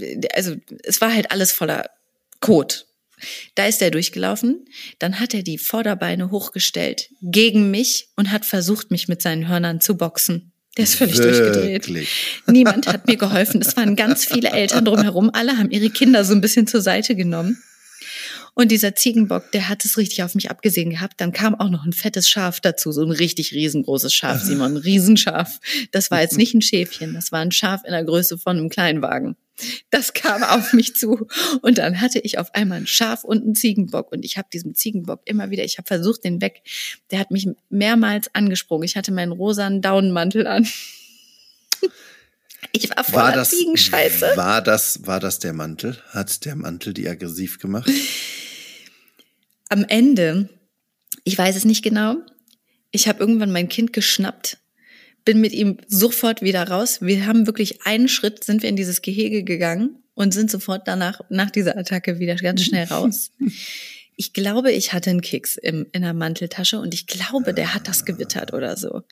[0.00, 1.88] äh, also es war halt alles voller
[2.40, 2.88] Kot.
[3.54, 4.66] Da ist er durchgelaufen,
[4.98, 9.80] dann hat er die Vorderbeine hochgestellt gegen mich und hat versucht, mich mit seinen Hörnern
[9.80, 10.52] zu boxen.
[10.76, 11.38] Der ist völlig Wirklich?
[11.38, 12.08] durchgedreht.
[12.46, 13.60] Niemand hat mir geholfen.
[13.62, 15.30] Es waren ganz viele Eltern drumherum.
[15.32, 17.62] Alle haben ihre Kinder so ein bisschen zur Seite genommen.
[18.58, 21.20] Und dieser Ziegenbock, der hat es richtig auf mich abgesehen gehabt.
[21.20, 24.76] Dann kam auch noch ein fettes Schaf dazu, so ein richtig riesengroßes Schaf, Simon, ein
[24.78, 25.60] Riesenschaf.
[25.92, 28.70] Das war jetzt nicht ein Schäfchen, das war ein Schaf in der Größe von einem
[28.70, 29.36] Kleinwagen.
[29.90, 31.26] Das kam auf mich zu
[31.62, 34.74] und dann hatte ich auf einmal ein Schaf und einen Ziegenbock und ich habe diesen
[34.74, 36.62] Ziegenbock immer wieder, ich habe versucht, den weg.
[37.10, 38.84] Der hat mich mehrmals angesprungen.
[38.84, 40.68] Ich hatte meinen rosanen Daunenmantel an.
[42.72, 44.32] Ich war voller war das, Ziegenscheiße.
[44.36, 45.98] War das, war das der Mantel?
[46.10, 47.90] Hat der Mantel die aggressiv gemacht?
[49.68, 50.50] Am Ende,
[51.24, 52.16] ich weiß es nicht genau,
[52.90, 54.58] ich habe irgendwann mein Kind geschnappt
[55.26, 57.02] bin mit ihm sofort wieder raus.
[57.02, 61.20] Wir haben wirklich einen Schritt, sind wir in dieses Gehege gegangen und sind sofort danach,
[61.28, 63.32] nach dieser Attacke wieder ganz schnell raus.
[64.14, 67.88] Ich glaube, ich hatte einen Keks im, in der Manteltasche und ich glaube, der hat
[67.88, 69.02] das gewittert oder so.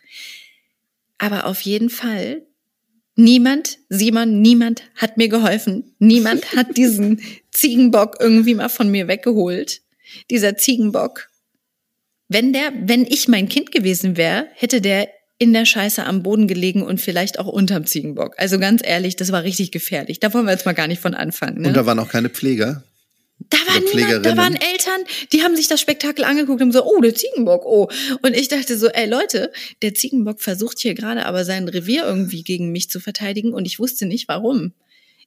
[1.18, 2.46] Aber auf jeden Fall,
[3.16, 5.94] niemand, Simon, niemand hat mir geholfen.
[5.98, 9.82] Niemand hat diesen Ziegenbock irgendwie mal von mir weggeholt.
[10.30, 11.28] Dieser Ziegenbock.
[12.28, 16.46] Wenn der, wenn ich mein Kind gewesen wäre, hätte der in der Scheiße am Boden
[16.46, 18.34] gelegen und vielleicht auch unterm Ziegenbock.
[18.38, 20.20] Also ganz ehrlich, das war richtig gefährlich.
[20.20, 21.62] Da wollen wir jetzt mal gar nicht von anfangen.
[21.62, 21.68] Ne?
[21.68, 22.84] Und da waren auch keine Pfleger.
[23.50, 27.00] Da waren, niemand, da waren Eltern, die haben sich das Spektakel angeguckt und so, oh,
[27.00, 27.88] der Ziegenbock, oh.
[28.22, 32.44] Und ich dachte so, ey Leute, der Ziegenbock versucht hier gerade aber sein Revier irgendwie
[32.44, 34.72] gegen mich zu verteidigen und ich wusste nicht warum.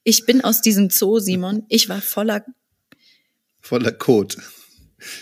[0.04, 2.44] Ich bin aus diesem Zoo, Simon, ich war voller
[3.60, 4.38] voller Kot.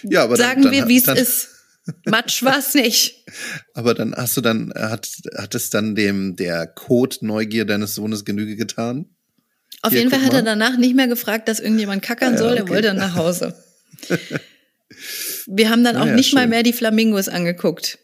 [0.04, 1.55] Ja, aber sagen dann, dann, wir, wie es ist.
[2.04, 3.24] Matsch war es nicht.
[3.74, 8.24] Aber dann hast du dann, hat, hat es dann dem, der Code Neugier deines Sohnes
[8.24, 9.06] Genüge getan?
[9.82, 12.52] Auf Hier, jeden Fall hat er danach nicht mehr gefragt, dass irgendjemand kackern ja, soll,
[12.52, 12.60] okay.
[12.60, 13.54] er wollte dann nach Hause.
[15.46, 16.38] Wir haben dann auch ja, nicht schön.
[16.38, 17.98] mal mehr die Flamingos angeguckt.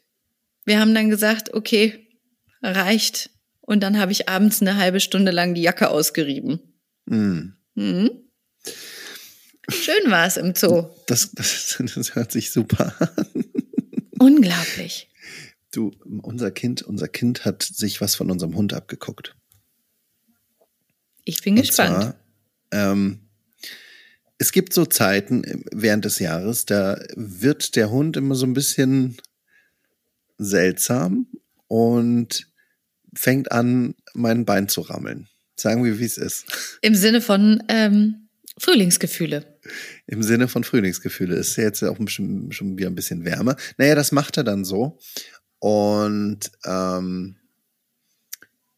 [0.64, 2.06] Wir haben dann gesagt, okay,
[2.62, 3.30] reicht.
[3.60, 6.60] Und dann habe ich abends eine halbe Stunde lang die Jacke ausgerieben.
[7.06, 7.54] Mm.
[7.74, 8.10] Mhm.
[9.68, 10.88] Schön war es im Zoo.
[11.06, 13.44] Das, das, das hört sich super an.
[14.22, 15.10] Unglaublich.
[15.72, 15.90] Du,
[16.22, 19.34] unser Kind, unser Kind hat sich was von unserem Hund abgeguckt.
[21.24, 22.02] Ich bin Und gespannt.
[22.02, 22.14] Zwar,
[22.70, 23.20] ähm,
[24.38, 29.16] es gibt so Zeiten während des Jahres, da wird der Hund immer so ein bisschen
[30.38, 31.26] seltsam
[31.66, 32.46] und
[33.14, 35.28] fängt an, mein Bein zu rammeln.
[35.56, 36.78] Sagen wir, wie es ist.
[36.80, 38.21] Im Sinne von ähm,
[38.58, 39.58] Frühlingsgefühle.
[40.06, 41.34] Im Sinne von Frühlingsgefühle.
[41.36, 43.56] Ist ja jetzt auch schon, schon wieder ein bisschen wärmer.
[43.78, 44.98] Naja, das macht er dann so.
[45.58, 47.36] Und ähm,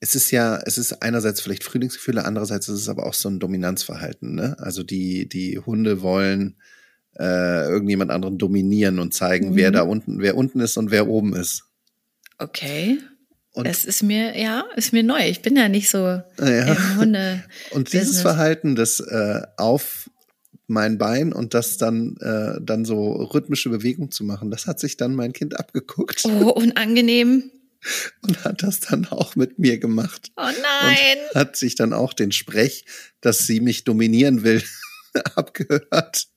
[0.00, 3.40] es ist ja, es ist einerseits vielleicht Frühlingsgefühle, andererseits ist es aber auch so ein
[3.40, 4.34] Dominanzverhalten.
[4.34, 4.54] Ne?
[4.58, 6.56] Also die, die Hunde wollen
[7.18, 9.56] äh, irgendjemand anderen dominieren und zeigen, mhm.
[9.56, 11.64] wer da unten, wer unten ist und wer oben ist.
[12.38, 12.98] Okay.
[13.54, 15.28] Und das ist mir, ja, ist mir neu.
[15.28, 16.22] Ich bin ja nicht so ja.
[16.38, 17.44] im Hunde.
[17.70, 20.10] Und dieses Verhalten, das äh, auf
[20.66, 24.96] mein Bein und das dann, äh, dann so rhythmische Bewegung zu machen, das hat sich
[24.96, 26.24] dann mein Kind abgeguckt.
[26.24, 27.50] Oh, unangenehm.
[28.22, 30.32] und hat das dann auch mit mir gemacht.
[30.36, 31.18] Oh nein.
[31.32, 32.84] Und hat sich dann auch den Sprech,
[33.20, 34.62] dass sie mich dominieren will,
[35.34, 36.28] abgehört.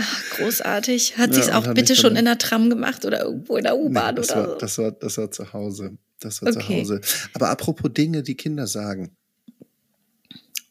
[0.00, 1.18] Ach, großartig.
[1.18, 3.76] Hat ja, sie es auch bitte schon in der Tram gemacht oder irgendwo in der
[3.76, 4.54] U-Bahn nee, oder war, so?
[4.54, 5.98] Das war, das war zu Hause.
[6.20, 6.60] Das war okay.
[6.60, 7.00] zu Hause.
[7.34, 9.16] Aber apropos Dinge, die Kinder sagen.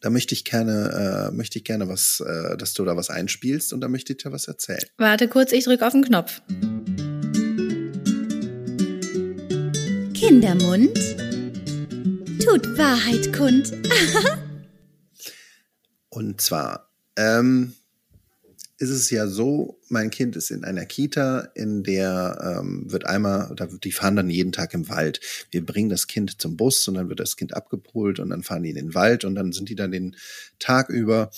[0.00, 3.74] Da möchte ich gerne, äh, möchte ich gerne was, äh, dass du da was einspielst
[3.74, 4.84] und da möchte ich dir was erzählen.
[4.96, 6.40] Warte kurz, ich drücke auf den Knopf.
[10.14, 10.94] Kindermund
[12.42, 13.74] tut Wahrheit kund.
[16.08, 17.74] und zwar, ähm,
[18.78, 23.52] ist es ja so, mein Kind ist in einer Kita, in der ähm, wird einmal,
[23.56, 25.20] da, die fahren dann jeden Tag im Wald.
[25.50, 28.62] Wir bringen das Kind zum Bus und dann wird das Kind abgeholt und dann fahren
[28.62, 30.14] die in den Wald und dann sind die dann den
[30.60, 31.30] Tag über.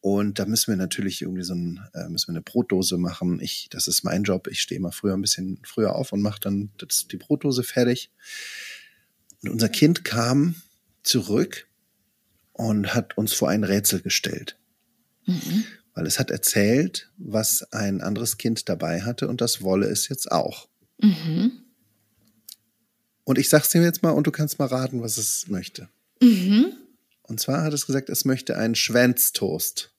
[0.00, 3.40] Und da müssen wir natürlich irgendwie so ein, äh, müssen wir eine Brotdose machen.
[3.40, 4.46] Ich, das ist mein Job.
[4.46, 8.10] Ich stehe mal früher ein bisschen früher auf und mache dann das, die Brotdose fertig.
[9.42, 10.54] Und unser Kind kam
[11.02, 11.66] zurück
[12.54, 14.56] und hat uns vor ein Rätsel gestellt.
[15.26, 15.64] Mhm
[15.96, 20.30] weil es hat erzählt, was ein anderes Kind dabei hatte und das wolle es jetzt
[20.30, 20.68] auch.
[20.98, 21.52] Mhm.
[23.24, 25.88] Und ich sag's dir jetzt mal und du kannst mal raten, was es möchte.
[26.20, 26.74] Mhm.
[27.22, 29.90] Und zwar hat es gesagt, es möchte einen Schwänztoast.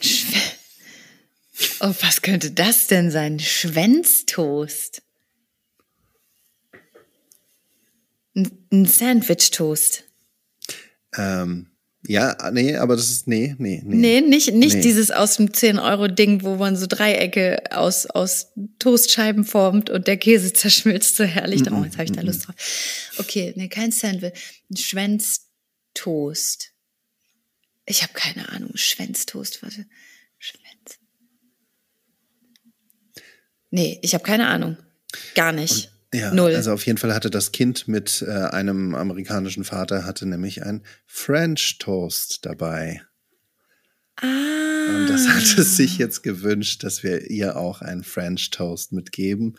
[0.00, 0.38] Schw
[1.80, 3.40] oh, was könnte das denn sein?
[3.40, 5.02] Schwänztoast.
[8.36, 10.04] Ein Sandwich-Toast.
[11.16, 11.72] Ähm,
[12.06, 13.96] ja, nee, aber das ist, nee, nee, nee.
[13.96, 14.82] Nee, nicht, nicht nee.
[14.82, 20.52] dieses aus dem 10-Euro-Ding, wo man so Dreiecke aus, aus Toastscheiben formt und der Käse
[20.54, 21.62] zerschmilzt so herrlich.
[21.62, 22.54] Mm -mm, oh, jetzt habe ich da Lust drauf.
[23.18, 24.32] Okay, nee, kein Sandwich.
[24.70, 26.72] Ein Schwänztoast.
[27.84, 28.70] Ich habe keine Ahnung.
[28.74, 29.86] Schwänztoast, warte.
[30.38, 30.98] Schwänz.
[33.70, 34.76] Nee, ich habe keine Ahnung.
[35.34, 35.86] Gar nicht.
[35.86, 36.54] Und ja, Null.
[36.54, 40.82] also auf jeden Fall hatte das Kind mit äh, einem amerikanischen Vater, hatte nämlich ein
[41.06, 43.02] French Toast dabei.
[44.16, 44.26] Ah.
[44.88, 49.58] Und das hat es sich jetzt gewünscht, dass wir ihr auch einen French Toast mitgeben.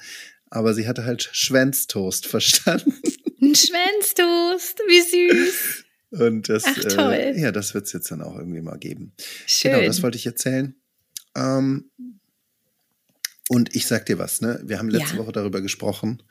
[0.49, 2.93] Aber sie hatte halt Schwänztoast verstanden.
[3.41, 5.85] Ein Schwänztoast, wie süß.
[6.12, 7.13] Und das, Ach, toll.
[7.13, 9.13] Äh, ja, das wird es jetzt dann auch irgendwie mal geben.
[9.45, 9.71] Schön.
[9.71, 10.75] Genau, das wollte ich erzählen.
[11.35, 11.91] Ähm,
[13.49, 14.62] und ich sag dir was, ne?
[14.63, 15.23] Wir haben letzte ja.
[15.23, 16.21] Woche darüber gesprochen.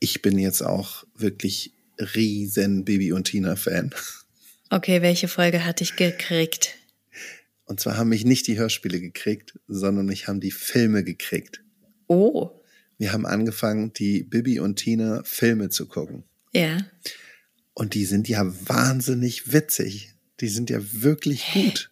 [0.00, 3.94] Ich bin jetzt auch wirklich riesen Bibi und Tina Fan.
[4.68, 6.74] Okay, welche Folge hatte ich gekriegt?
[7.64, 11.62] Und zwar haben mich nicht die Hörspiele gekriegt, sondern mich haben die Filme gekriegt.
[12.06, 12.50] Oh.
[12.98, 16.24] Wir haben angefangen, die Bibi und Tina Filme zu gucken.
[16.52, 16.86] Ja.
[17.72, 20.12] Und die sind ja wahnsinnig witzig.
[20.40, 21.64] Die sind ja wirklich Hä?
[21.64, 21.90] gut.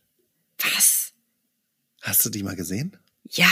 [0.58, 1.14] Was?
[2.02, 2.98] Hast du die mal gesehen?
[3.30, 3.48] Ja.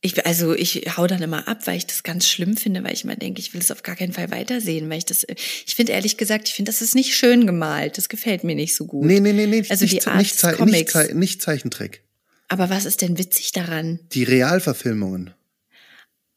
[0.00, 3.02] Ich, also ich hau dann immer ab, weil ich das ganz schlimm finde, weil ich
[3.02, 5.26] immer denke, ich will es auf gar keinen Fall weitersehen, weil ich das,
[5.66, 7.98] ich finde ehrlich gesagt, ich finde, das ist nicht schön gemalt.
[7.98, 9.04] Das gefällt mir nicht so gut.
[9.04, 9.64] Nee, nee, nee, nee.
[9.68, 10.94] Also nicht, die Art nicht, Ze Comics.
[10.94, 12.02] Nicht, Ze nicht Zeichentrick.
[12.46, 13.98] Aber was ist denn witzig daran?
[14.12, 15.34] Die Realverfilmungen.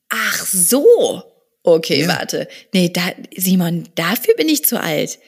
[0.10, 1.24] Ach so.
[1.63, 2.08] Okay, ja.
[2.08, 2.47] warte.
[2.74, 5.19] Nee, da, Simon, dafür bin ich zu alt.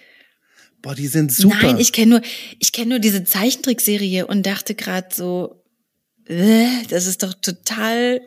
[0.81, 1.55] Boah, die sind super.
[1.61, 2.21] Nein, ich kenne nur,
[2.59, 5.62] ich kenne nur diese Zeichentrickserie und dachte gerade so,
[6.25, 8.21] das ist doch total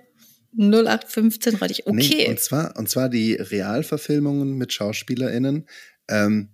[0.59, 1.87] 0815 räudig.
[1.87, 1.95] Okay.
[1.95, 5.67] Nee, und zwar, und zwar die Realverfilmungen mit SchauspielerInnen
[6.09, 6.51] ähm,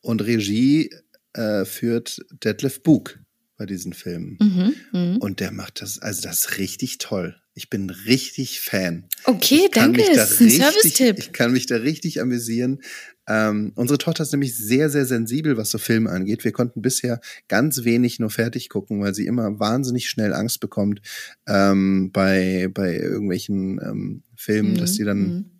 [0.00, 0.90] und Regie
[1.32, 3.18] äh, führt Detlef Bug
[3.56, 4.38] bei diesen Filmen.
[4.40, 5.16] Mhm, mh.
[5.20, 7.36] Und der macht das, also das ist richtig toll.
[7.54, 9.08] Ich bin richtig Fan.
[9.24, 10.02] Okay, danke.
[10.14, 11.18] Das ist ein Service-Tipp.
[11.18, 12.82] Ich kann mich da richtig amüsieren.
[13.28, 16.44] Ähm, unsere Tochter ist nämlich sehr, sehr sensibel, was so Filme angeht.
[16.44, 21.00] Wir konnten bisher ganz wenig nur fertig gucken, weil sie immer wahnsinnig schnell Angst bekommt
[21.46, 24.78] ähm, bei, bei irgendwelchen ähm, Filmen, mhm.
[24.78, 25.50] dass sie dann, mhm.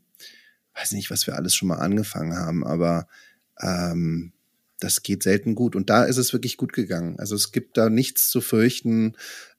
[0.75, 3.09] weiß nicht, was wir alles schon mal angefangen haben, aber
[3.61, 4.33] ähm,
[4.79, 5.75] das geht selten gut.
[5.75, 7.19] Und da ist es wirklich gut gegangen.
[7.19, 9.17] Also es gibt da nichts zu fürchten.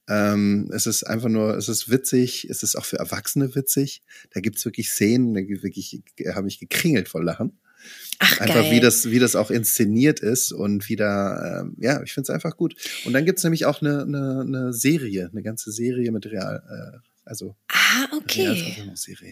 [0.08, 4.04] Ähm, es ist einfach nur, es ist witzig, es ist auch für Erwachsene witzig.
[4.32, 6.02] Da gibt's wirklich Szenen, da wirklich,
[6.34, 7.60] habe ich gekringelt vor Lachen.
[8.20, 8.72] Ach, einfach geil.
[8.72, 12.30] wie das, wie das auch inszeniert ist und wie da, ähm, ja, ich finde es
[12.30, 12.76] einfach gut.
[13.06, 16.98] Und dann gibt's nämlich auch eine, eine, eine Serie, eine ganze Serie mit Real, äh,
[17.26, 18.76] also Ah, okay.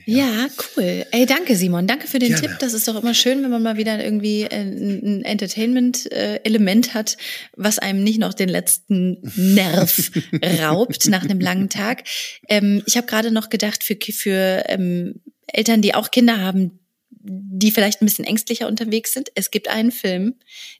[0.05, 0.25] Ja.
[0.25, 0.47] ja.
[0.77, 1.05] cool.
[1.11, 2.47] Ey, danke Simon, danke für den Gerne.
[2.47, 2.57] Tipp.
[2.59, 7.17] Das ist doch immer schön, wenn man mal wieder irgendwie ein Entertainment-Element hat,
[7.55, 10.11] was einem nicht noch den letzten Nerv
[10.61, 12.03] raubt nach einem langen Tag.
[12.47, 16.79] Ähm, ich habe gerade noch gedacht, für, für ähm, Eltern, die auch Kinder haben,
[17.27, 19.29] die vielleicht ein bisschen ängstlicher unterwegs sind.
[19.35, 20.35] Es gibt einen Film,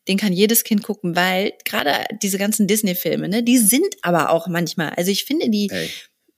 [0.08, 4.48] den kann jedes Kind gucken, weil gerade diese ganzen Disney-Filme, ne, die sind aber auch
[4.48, 5.90] manchmal, also ich finde die, Ey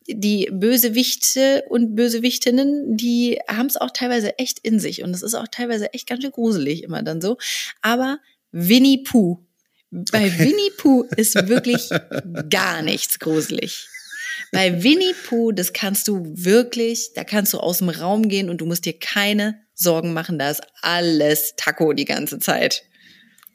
[0.10, 5.34] die Bösewichte und Bösewichtinnen, die haben es auch teilweise echt in sich und es ist
[5.34, 7.38] auch teilweise echt ganz schön gruselig immer dann so.
[7.82, 8.20] Aber
[8.52, 9.46] Winnie Pooh,
[9.92, 10.40] bei okay.
[10.40, 11.90] Winnie Pooh ist wirklich
[12.50, 13.88] gar nichts gruselig.
[14.52, 18.62] Bei Winnie Pooh, das kannst du wirklich, da kannst du aus dem Raum gehen und
[18.62, 22.84] du musst dir keine Sorgen machen, da ist alles Taco die ganze Zeit.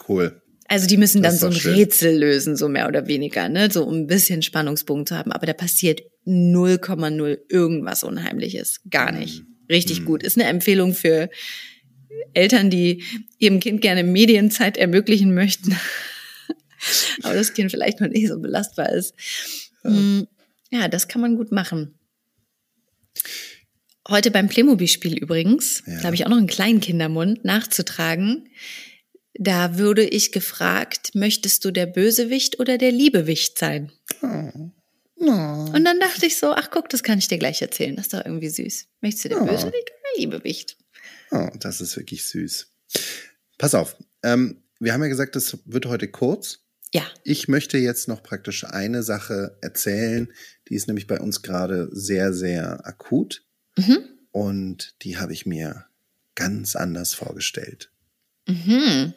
[0.08, 0.40] Cool.
[0.68, 1.74] Also die müssen dann so ein schön.
[1.74, 3.70] Rätsel lösen, so mehr oder weniger, ne?
[3.70, 5.32] So um ein bisschen Spannungspunkt zu haben.
[5.32, 8.80] Aber da passiert 0,0 irgendwas Unheimliches.
[8.88, 9.42] Gar nicht.
[9.68, 10.04] Richtig mhm.
[10.06, 10.22] gut.
[10.22, 11.28] Ist eine Empfehlung für
[12.32, 13.02] Eltern, die
[13.38, 15.76] ihrem Kind gerne Medienzeit ermöglichen möchten.
[17.22, 19.14] Aber das Kind vielleicht noch nicht so belastbar ist.
[19.84, 20.26] Ja, hm,
[20.72, 21.98] ja das kann man gut machen.
[24.08, 25.98] Heute beim Playmobil-Spiel übrigens, ja.
[25.98, 28.48] da habe ich auch noch einen kleinen Kindermund nachzutragen.
[29.34, 33.92] Da würde ich gefragt, möchtest du der Bösewicht oder der Liebewicht sein?
[34.22, 34.70] Oh.
[35.16, 35.70] No.
[35.72, 37.94] Und dann dachte ich so, ach guck, das kann ich dir gleich erzählen.
[37.94, 38.88] Das ist doch irgendwie süß.
[39.00, 39.46] Möchtest du der oh.
[39.46, 40.76] Bösewicht oder der Liebewicht?
[41.30, 42.66] Oh, das ist wirklich süß.
[43.56, 46.58] Pass auf, ähm, wir haben ja gesagt, das wird heute kurz.
[46.94, 47.02] Ja.
[47.24, 50.30] Ich möchte jetzt noch praktisch eine Sache erzählen,
[50.68, 53.44] die ist nämlich bei uns gerade sehr, sehr akut.
[53.76, 53.98] Mhm.
[54.30, 55.86] Und die habe ich mir
[56.34, 57.90] ganz anders vorgestellt.
[58.46, 59.14] Mhm.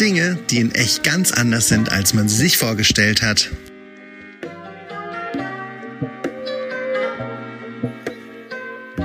[0.00, 3.50] Dinge, die in echt ganz anders sind, als man sie sich vorgestellt hat.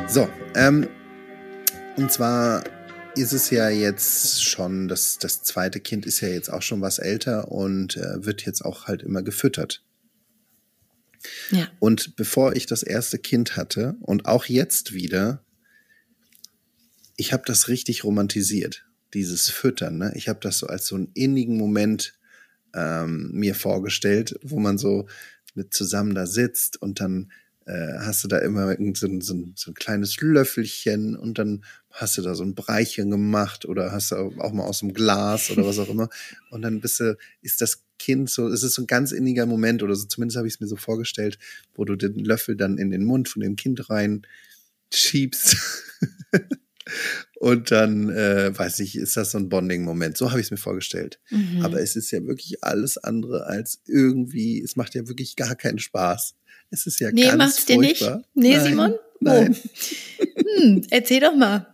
[0.08, 0.88] So, ähm,
[1.96, 2.64] und zwar
[3.16, 7.00] ist es ja jetzt schon, das, das zweite Kind ist ja jetzt auch schon was
[7.00, 9.84] älter und äh, wird jetzt auch halt immer gefüttert.
[11.52, 11.70] Ja.
[11.80, 15.44] Und bevor ich das erste Kind hatte und auch jetzt wieder,
[17.16, 19.98] ich habe das richtig romantisiert dieses Füttern.
[19.98, 20.12] Ne?
[20.16, 22.16] Ich habe das so als so einen innigen Moment
[22.74, 25.08] ähm, mir vorgestellt, wo man so
[25.54, 27.32] mit zusammen da sitzt und dann
[27.66, 32.22] äh, hast du da immer so, so, so ein kleines Löffelchen und dann hast du
[32.22, 35.80] da so ein Breichen gemacht oder hast du auch mal aus dem Glas oder was
[35.80, 36.10] auch immer.
[36.50, 39.84] Und dann bist du, ist das Kind so, es ist so ein ganz inniger Moment
[39.84, 41.38] oder so, zumindest habe ich es mir so vorgestellt,
[41.76, 44.24] wo du den Löffel dann in den Mund von dem Kind rein
[44.92, 45.56] schiebst.
[47.40, 50.18] Und dann, äh, weiß ich, ist das so ein Bonding-Moment.
[50.18, 51.20] So habe ich es mir vorgestellt.
[51.30, 51.62] Mhm.
[51.64, 55.80] Aber es ist ja wirklich alles andere als irgendwie, es macht ja wirklich gar keinen
[55.80, 56.36] Spaß.
[56.74, 57.76] Es ist ja nee, ganz macht's furchtbar.
[57.76, 58.30] dir nicht?
[58.34, 58.96] Nee, nein, Simon?
[59.20, 59.56] Nein.
[59.56, 60.26] Oh.
[60.60, 61.74] hm, erzähl doch mal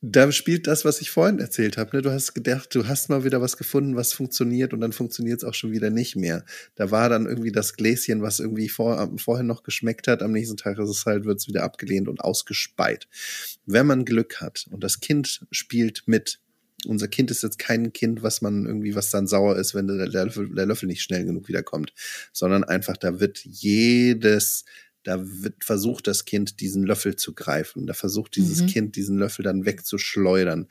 [0.00, 1.96] da spielt das, was ich vorhin erzählt habe.
[1.96, 2.02] Ne?
[2.02, 5.44] Du hast gedacht, du hast mal wieder was gefunden, was funktioniert und dann funktioniert es
[5.44, 6.44] auch schon wieder nicht mehr.
[6.76, 10.22] Da war dann irgendwie das Gläschen, was irgendwie vor, vorher noch geschmeckt hat.
[10.22, 13.08] Am nächsten Tag ist es halt, wird es wieder abgelehnt und ausgespeit.
[13.66, 16.40] Wenn man Glück hat und das Kind spielt mit,
[16.86, 20.08] unser Kind ist jetzt kein Kind, was man irgendwie, was dann sauer ist, wenn der,
[20.08, 21.92] der, Löffel, der Löffel nicht schnell genug wiederkommt,
[22.32, 24.64] sondern einfach, da wird jedes
[25.08, 27.86] da wird versucht das Kind diesen Löffel zu greifen.
[27.86, 28.66] Da versucht dieses mhm.
[28.66, 30.68] Kind diesen Löffel dann wegzuschleudern.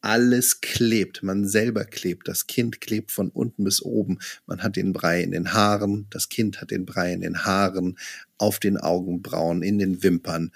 [0.00, 4.18] Alles klebt, man selber klebt, das Kind klebt von unten bis oben.
[4.46, 7.96] Man hat den Brei in den Haaren, das Kind hat den Brei in den Haaren,
[8.38, 10.50] auf den Augenbrauen, in den Wimpern.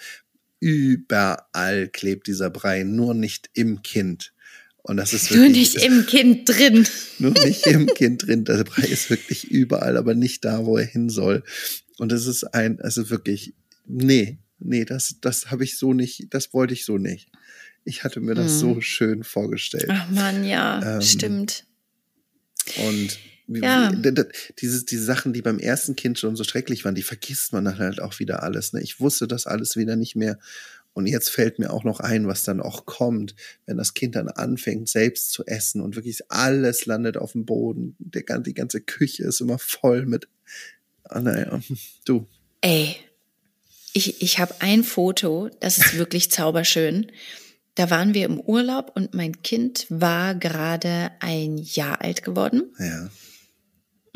[0.59, 4.34] Überall klebt dieser Brei, nur nicht im Kind.
[4.87, 6.87] Und das ist wirklich, nur nicht im Kind drin.
[7.19, 8.45] Nur nicht im Kind drin.
[8.45, 11.43] Der Brei ist wirklich überall, aber nicht da, wo er hin soll.
[11.97, 13.55] Und es ist ein, also wirklich,
[13.87, 17.31] nee, nee, das, das habe ich so nicht, das wollte ich so nicht.
[17.85, 18.59] Ich hatte mir das hm.
[18.59, 19.89] so schön vorgestellt.
[19.89, 21.65] Ach man, ja, ähm, stimmt.
[22.87, 23.91] Und ja.
[23.91, 27.79] diese, diese Sachen, die beim ersten Kind schon so schrecklich waren, die vergisst man dann
[27.79, 28.75] halt auch wieder alles.
[28.75, 28.83] Ne?
[28.83, 30.39] Ich wusste das alles wieder nicht mehr.
[30.95, 33.35] Und jetzt fällt mir auch noch ein, was dann auch kommt,
[33.67, 37.97] wenn das Kind dann anfängt, selbst zu essen und wirklich alles landet auf dem Boden.
[37.99, 40.29] Der, die ganze Küche ist immer voll mit
[41.05, 41.61] Ah, naja,
[42.05, 42.27] du.
[42.61, 42.97] Ey,
[43.93, 47.11] ich, ich habe ein Foto, das ist wirklich zauberschön.
[47.75, 52.73] Da waren wir im Urlaub und mein Kind war gerade ein Jahr alt geworden.
[52.79, 53.11] Ja.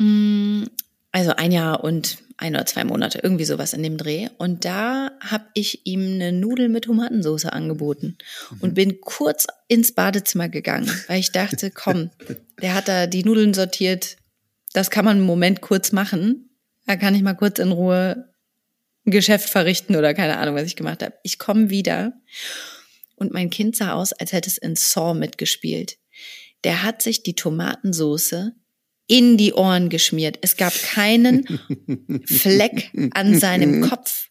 [0.05, 0.65] Mm,
[1.11, 4.29] also ein Jahr und ein oder zwei Monate, irgendwie sowas in dem Dreh.
[4.37, 8.17] Und da habe ich ihm eine Nudel mit Tomatensauce angeboten
[8.51, 8.57] mhm.
[8.61, 12.11] und bin kurz ins Badezimmer gegangen, weil ich dachte, komm,
[12.61, 14.15] der hat da die Nudeln sortiert.
[14.73, 16.49] Das kann man einen Moment kurz machen.
[16.85, 18.29] Da kann ich mal kurz in Ruhe
[19.05, 21.15] ein Geschäft verrichten oder keine Ahnung, was ich gemacht habe.
[21.23, 22.13] Ich komme wieder
[23.15, 25.97] und mein Kind sah aus, als hätte es in Saw mitgespielt.
[26.63, 28.53] Der hat sich die Tomatensoße
[29.09, 30.37] in die Ohren geschmiert.
[30.41, 31.59] Es gab keinen
[32.25, 34.29] Fleck an seinem Kopf.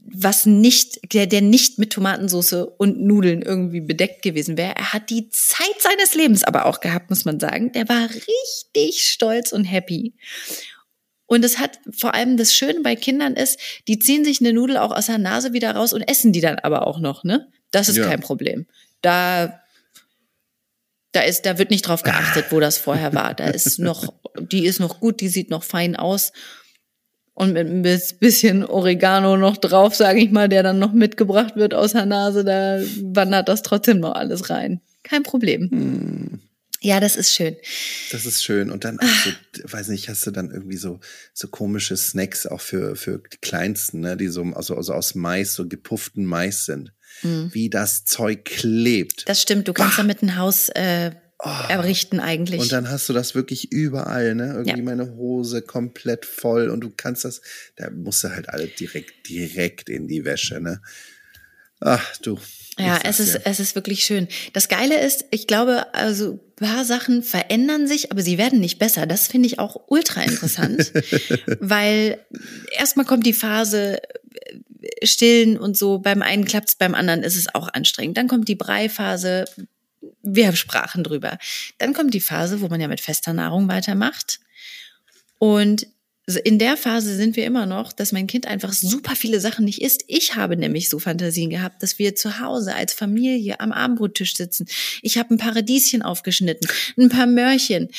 [0.00, 4.76] was nicht, der, der nicht mit Tomatensauce und Nudeln irgendwie bedeckt gewesen wäre.
[4.76, 7.72] Er hat die Zeit seines Lebens aber auch gehabt, muss man sagen.
[7.72, 10.14] Der war richtig stolz und happy.
[11.24, 13.58] Und es hat vor allem das Schöne bei Kindern ist,
[13.88, 16.58] die ziehen sich eine Nudel auch aus der Nase wieder raus und essen die dann
[16.60, 17.48] aber auch noch, ne?
[17.72, 18.06] Das ist ja.
[18.06, 18.66] kein Problem.
[19.02, 19.60] Da,
[21.12, 23.34] da ist, da wird nicht drauf geachtet, wo das vorher war.
[23.34, 26.32] Da ist noch, die ist noch gut, die sieht noch fein aus
[27.36, 31.74] und mit ein bisschen Oregano noch drauf, sage ich mal, der dann noch mitgebracht wird
[31.74, 34.80] aus der Nase, da wandert das trotzdem noch alles rein.
[35.02, 35.70] Kein Problem.
[35.70, 36.40] Hm.
[36.80, 37.56] Ja, das ist schön.
[38.10, 38.70] Das ist schön.
[38.70, 39.30] Und dann, also,
[39.64, 41.00] weiß nicht, hast du dann irgendwie so,
[41.34, 45.54] so komische Snacks auch für, für die Kleinsten, ne, die so also, also aus Mais,
[45.54, 46.92] so gepufften Mais sind.
[47.22, 47.50] Mhm.
[47.52, 49.28] Wie das Zeug klebt.
[49.28, 50.02] Das stimmt, du kannst bah.
[50.02, 51.48] damit ein Haus äh, oh.
[51.68, 52.60] errichten eigentlich.
[52.60, 54.52] Und dann hast du das wirklich überall, ne?
[54.52, 54.84] Irgendwie ja.
[54.84, 57.40] meine Hose komplett voll und du kannst das,
[57.76, 60.80] da musst du halt alle direkt, direkt in die Wäsche, ne?
[61.80, 62.38] Ach, du.
[62.78, 63.40] Ja, es ist, ja.
[63.44, 64.28] es ist wirklich schön.
[64.52, 68.78] Das Geile ist, ich glaube, also ein paar Sachen verändern sich, aber sie werden nicht
[68.78, 69.06] besser.
[69.06, 70.92] Das finde ich auch ultra interessant,
[71.60, 72.18] weil
[72.76, 73.98] erstmal kommt die Phase
[75.02, 75.98] stillen und so.
[75.98, 78.16] Beim einen klappt's, beim anderen ist es auch anstrengend.
[78.16, 79.44] Dann kommt die Breiphase,
[80.22, 81.38] wir sprachen drüber.
[81.78, 84.40] Dann kommt die Phase, wo man ja mit fester Nahrung weitermacht.
[85.38, 85.86] Und
[86.44, 89.80] in der Phase sind wir immer noch, dass mein Kind einfach super viele Sachen nicht
[89.80, 90.02] isst.
[90.08, 94.66] Ich habe nämlich so Fantasien gehabt, dass wir zu Hause als Familie am Abendbrottisch sitzen.
[95.02, 96.68] Ich habe ein Paradieschen aufgeschnitten,
[96.98, 97.90] ein paar Möhrchen,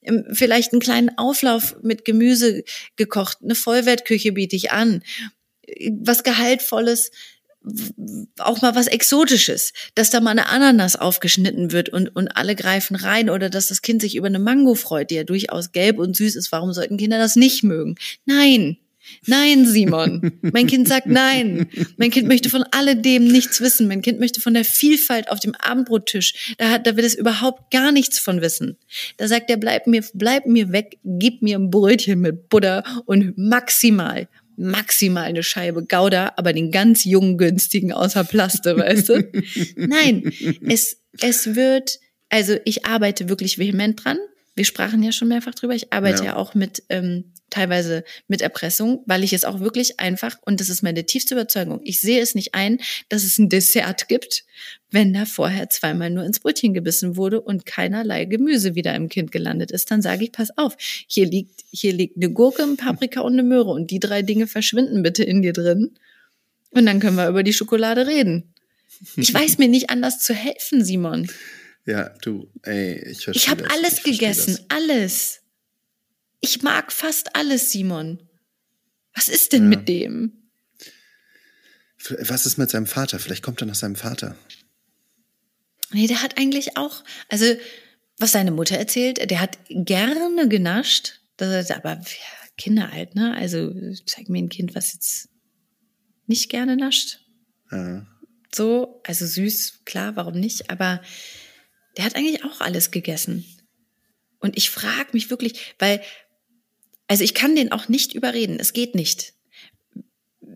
[0.00, 2.64] ähm, vielleicht einen kleinen Auflauf mit Gemüse
[2.96, 5.02] gekocht, eine Vollwertküche biete ich an,
[6.00, 7.10] was Gehaltvolles
[8.38, 12.96] auch mal was Exotisches, dass da mal eine Ananas aufgeschnitten wird und, und alle greifen
[12.96, 16.16] rein oder dass das Kind sich über eine Mango freut, die ja durchaus gelb und
[16.16, 16.52] süß ist.
[16.52, 17.96] Warum sollten Kinder das nicht mögen?
[18.26, 18.76] Nein.
[19.26, 20.32] Nein, Simon.
[20.40, 21.66] Mein Kind sagt nein.
[21.98, 23.86] Mein Kind möchte von alledem nichts wissen.
[23.86, 26.54] Mein Kind möchte von der Vielfalt auf dem Abendbrottisch.
[26.56, 28.78] Da hat, da will es überhaupt gar nichts von wissen.
[29.18, 33.36] Da sagt er, bleib mir, bleib mir weg, gib mir ein Brötchen mit Butter und
[33.36, 34.26] maximal
[34.56, 39.30] maximal eine Scheibe Gouda, aber den ganz jungen, günstigen außer Plaste, weißt du?
[39.76, 40.32] Nein,
[40.66, 41.98] es, es wird,
[42.28, 44.18] also ich arbeite wirklich vehement dran.
[44.54, 45.74] Wir sprachen ja schon mehrfach drüber.
[45.74, 50.00] Ich arbeite ja, ja auch mit ähm, teilweise mit Erpressung, weil ich es auch wirklich
[50.00, 52.78] einfach, und das ist meine tiefste Überzeugung, ich sehe es nicht ein,
[53.08, 54.44] dass es ein Dessert gibt,
[54.90, 59.32] wenn da vorher zweimal nur ins Brötchen gebissen wurde und keinerlei Gemüse wieder im Kind
[59.32, 63.20] gelandet ist, dann sage ich, pass auf, hier liegt, hier liegt eine Gurke, ein Paprika
[63.20, 65.94] und eine Möhre und die drei Dinge verschwinden bitte in dir drin.
[66.70, 68.52] Und dann können wir über die Schokolade reden.
[69.16, 71.28] Ich weiß mir nicht anders zu helfen, Simon.
[71.86, 74.78] Ja, du, ey, ich verstehe Ich habe alles ich gegessen, das.
[74.78, 75.40] alles.
[76.44, 78.18] Ich mag fast alles, Simon.
[79.14, 79.78] Was ist denn ja.
[79.78, 80.50] mit dem?
[82.20, 83.18] Was ist mit seinem Vater?
[83.18, 84.36] Vielleicht kommt er nach seinem Vater.
[85.90, 87.46] Nee, der hat eigentlich auch, also
[88.18, 91.22] was seine Mutter erzählt, der hat gerne genascht.
[91.38, 93.34] Das ist aber ja, Kinder halt, ne?
[93.34, 93.72] Also
[94.04, 95.30] zeig mir ein Kind, was jetzt
[96.26, 97.20] nicht gerne nascht.
[97.72, 98.06] Ja.
[98.54, 100.68] So, also süß, klar, warum nicht?
[100.68, 101.00] Aber
[101.96, 103.46] der hat eigentlich auch alles gegessen.
[104.40, 106.02] Und ich frage mich wirklich, weil
[107.08, 108.58] also ich kann den auch nicht überreden.
[108.58, 109.34] Es geht nicht.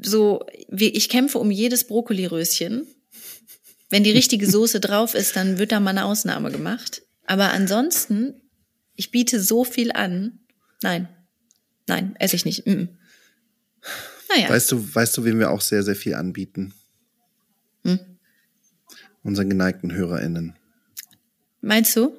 [0.02, 2.86] So, wie, ich kämpfe um jedes Brokkoliröschen.
[3.90, 7.02] Wenn die richtige Soße drauf ist, dann wird da mal eine Ausnahme gemacht.
[7.26, 8.34] Aber ansonsten,
[8.94, 10.40] ich biete so viel an.
[10.82, 11.08] Nein,
[11.86, 12.66] nein, esse ich nicht.
[12.66, 12.88] Mm.
[14.30, 14.48] Naja.
[14.48, 16.74] Weißt du, weißt du, wem wir auch sehr, sehr viel anbieten?
[17.84, 17.98] Hm?
[19.22, 20.56] Unseren geneigten HörerInnen.
[21.60, 22.16] Meinst du?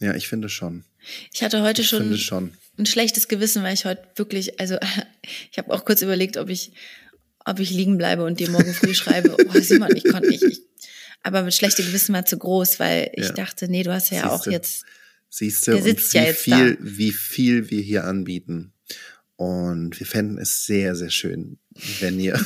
[0.00, 0.84] Ja, ich finde schon.
[1.32, 4.76] Ich hatte heute ich schon, schon, ein schlechtes Gewissen, weil ich heute wirklich, also
[5.52, 6.72] ich habe auch kurz überlegt, ob ich,
[7.44, 10.42] ob ich liegen bleibe und dir morgen früh schreibe, oh Simon, ich konnte nicht.
[10.42, 10.62] Ich,
[11.22, 13.32] aber mit schlechtem Gewissen war zu groß, weil ich ja.
[13.32, 14.32] dachte, nee, du hast ja Siehste.
[14.32, 14.84] auch jetzt.
[15.28, 16.76] Siehst du, wie, ja jetzt viel, da.
[16.80, 18.72] wie viel wir hier anbieten.
[19.36, 21.58] Und wir fänden es sehr, sehr schön,
[22.00, 22.38] wenn ihr,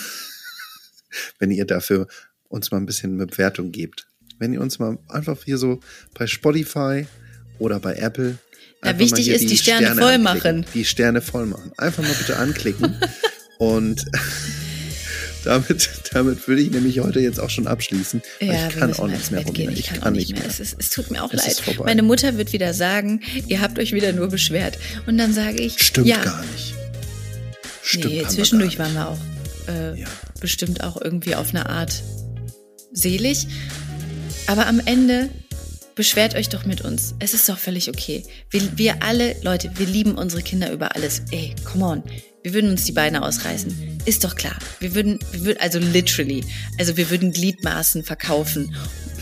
[1.39, 2.07] wenn ihr dafür
[2.49, 4.07] uns mal ein bisschen eine Bewertung gebt.
[4.39, 5.80] Wenn ihr uns mal einfach hier so
[6.12, 7.07] bei Spotify
[7.59, 8.39] oder bei Apple
[8.85, 10.66] ja, wichtig ist, die, die Sterne, Sterne voll machen.
[10.74, 11.72] Die Sterne voll machen.
[11.76, 12.97] Einfach mal bitte anklicken.
[13.59, 14.05] und
[15.45, 18.22] damit, damit würde ich nämlich heute jetzt auch schon abschließen.
[18.41, 19.72] Ja, ich kann auch nichts mehr rumgehen.
[19.72, 20.41] Ich, ich kann, kann nicht mehr.
[20.41, 20.51] mehr.
[20.51, 21.78] Es, ist, es, tut mir auch es leid.
[21.85, 24.78] Meine Mutter wird wieder sagen, ihr habt euch wieder nur beschwert.
[25.07, 26.22] Und dann sage ich, stimmt ja.
[26.22, 26.74] gar nicht.
[27.82, 29.18] Stimmt nee, zwischendurch wir waren wir auch
[29.68, 30.07] äh, ja.
[30.41, 32.03] bestimmt auch irgendwie auf eine Art
[32.93, 33.47] selig.
[34.47, 35.30] Aber am Ende
[35.95, 37.14] beschwert euch doch mit uns.
[37.18, 38.24] Es ist doch völlig okay.
[38.51, 41.22] Wir, wir alle, Leute, wir lieben unsere Kinder über alles.
[41.30, 42.03] Ey, come on.
[42.42, 44.01] wir würden uns die Beine ausreißen.
[44.05, 44.57] Ist doch klar.
[44.80, 46.45] Wir würden, wir würden, also literally,
[46.78, 48.74] also wir würden Gliedmaßen verkaufen,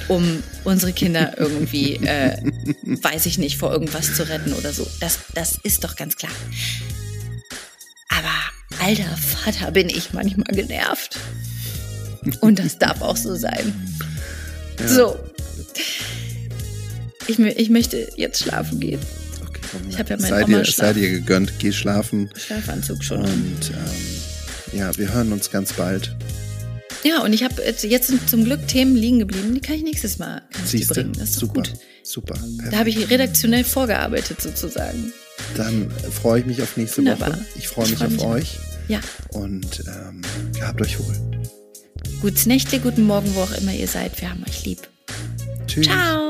[0.08, 2.36] um unsere Kinder irgendwie, äh,
[2.82, 4.86] weiß ich nicht, vor irgendwas zu retten oder so.
[5.00, 6.32] Das, das ist doch ganz klar.
[8.08, 11.18] Aber alter Vater, bin ich manchmal genervt.
[12.40, 13.72] Und das darf auch so sein.
[14.78, 14.88] Ja.
[14.88, 15.18] So.
[17.26, 19.00] Ich, ich möchte jetzt schlafen gehen.
[19.46, 22.30] Okay, komm, ich habe ja meinen sei dir, sei dir gegönnt, geh schlafen.
[22.36, 23.20] Schlafanzug schon.
[23.20, 26.14] Und ähm, ja, wir hören uns ganz bald.
[27.04, 30.18] Ja, und ich habe jetzt sind zum Glück Themen liegen geblieben, die kann ich nächstes
[30.18, 31.12] Mal Siehste, bringen.
[31.18, 31.72] Das ist super, gut.
[32.04, 32.34] Super.
[32.34, 32.72] Perfekt.
[32.72, 35.12] Da habe ich redaktionell vorgearbeitet sozusagen.
[35.56, 37.30] Dann freue ich mich auf nächste Wunderbar.
[37.30, 37.46] Woche.
[37.56, 38.58] Ich freue mich freu auf mich euch.
[38.88, 39.00] Ja.
[39.30, 40.22] Und ähm,
[40.60, 41.16] habt euch wohl.
[42.20, 44.20] Gutes Nächte, guten Morgen, wo auch immer ihr seid.
[44.20, 44.78] Wir haben euch lieb.
[45.66, 45.86] Tschüss.
[45.86, 46.28] Ciao.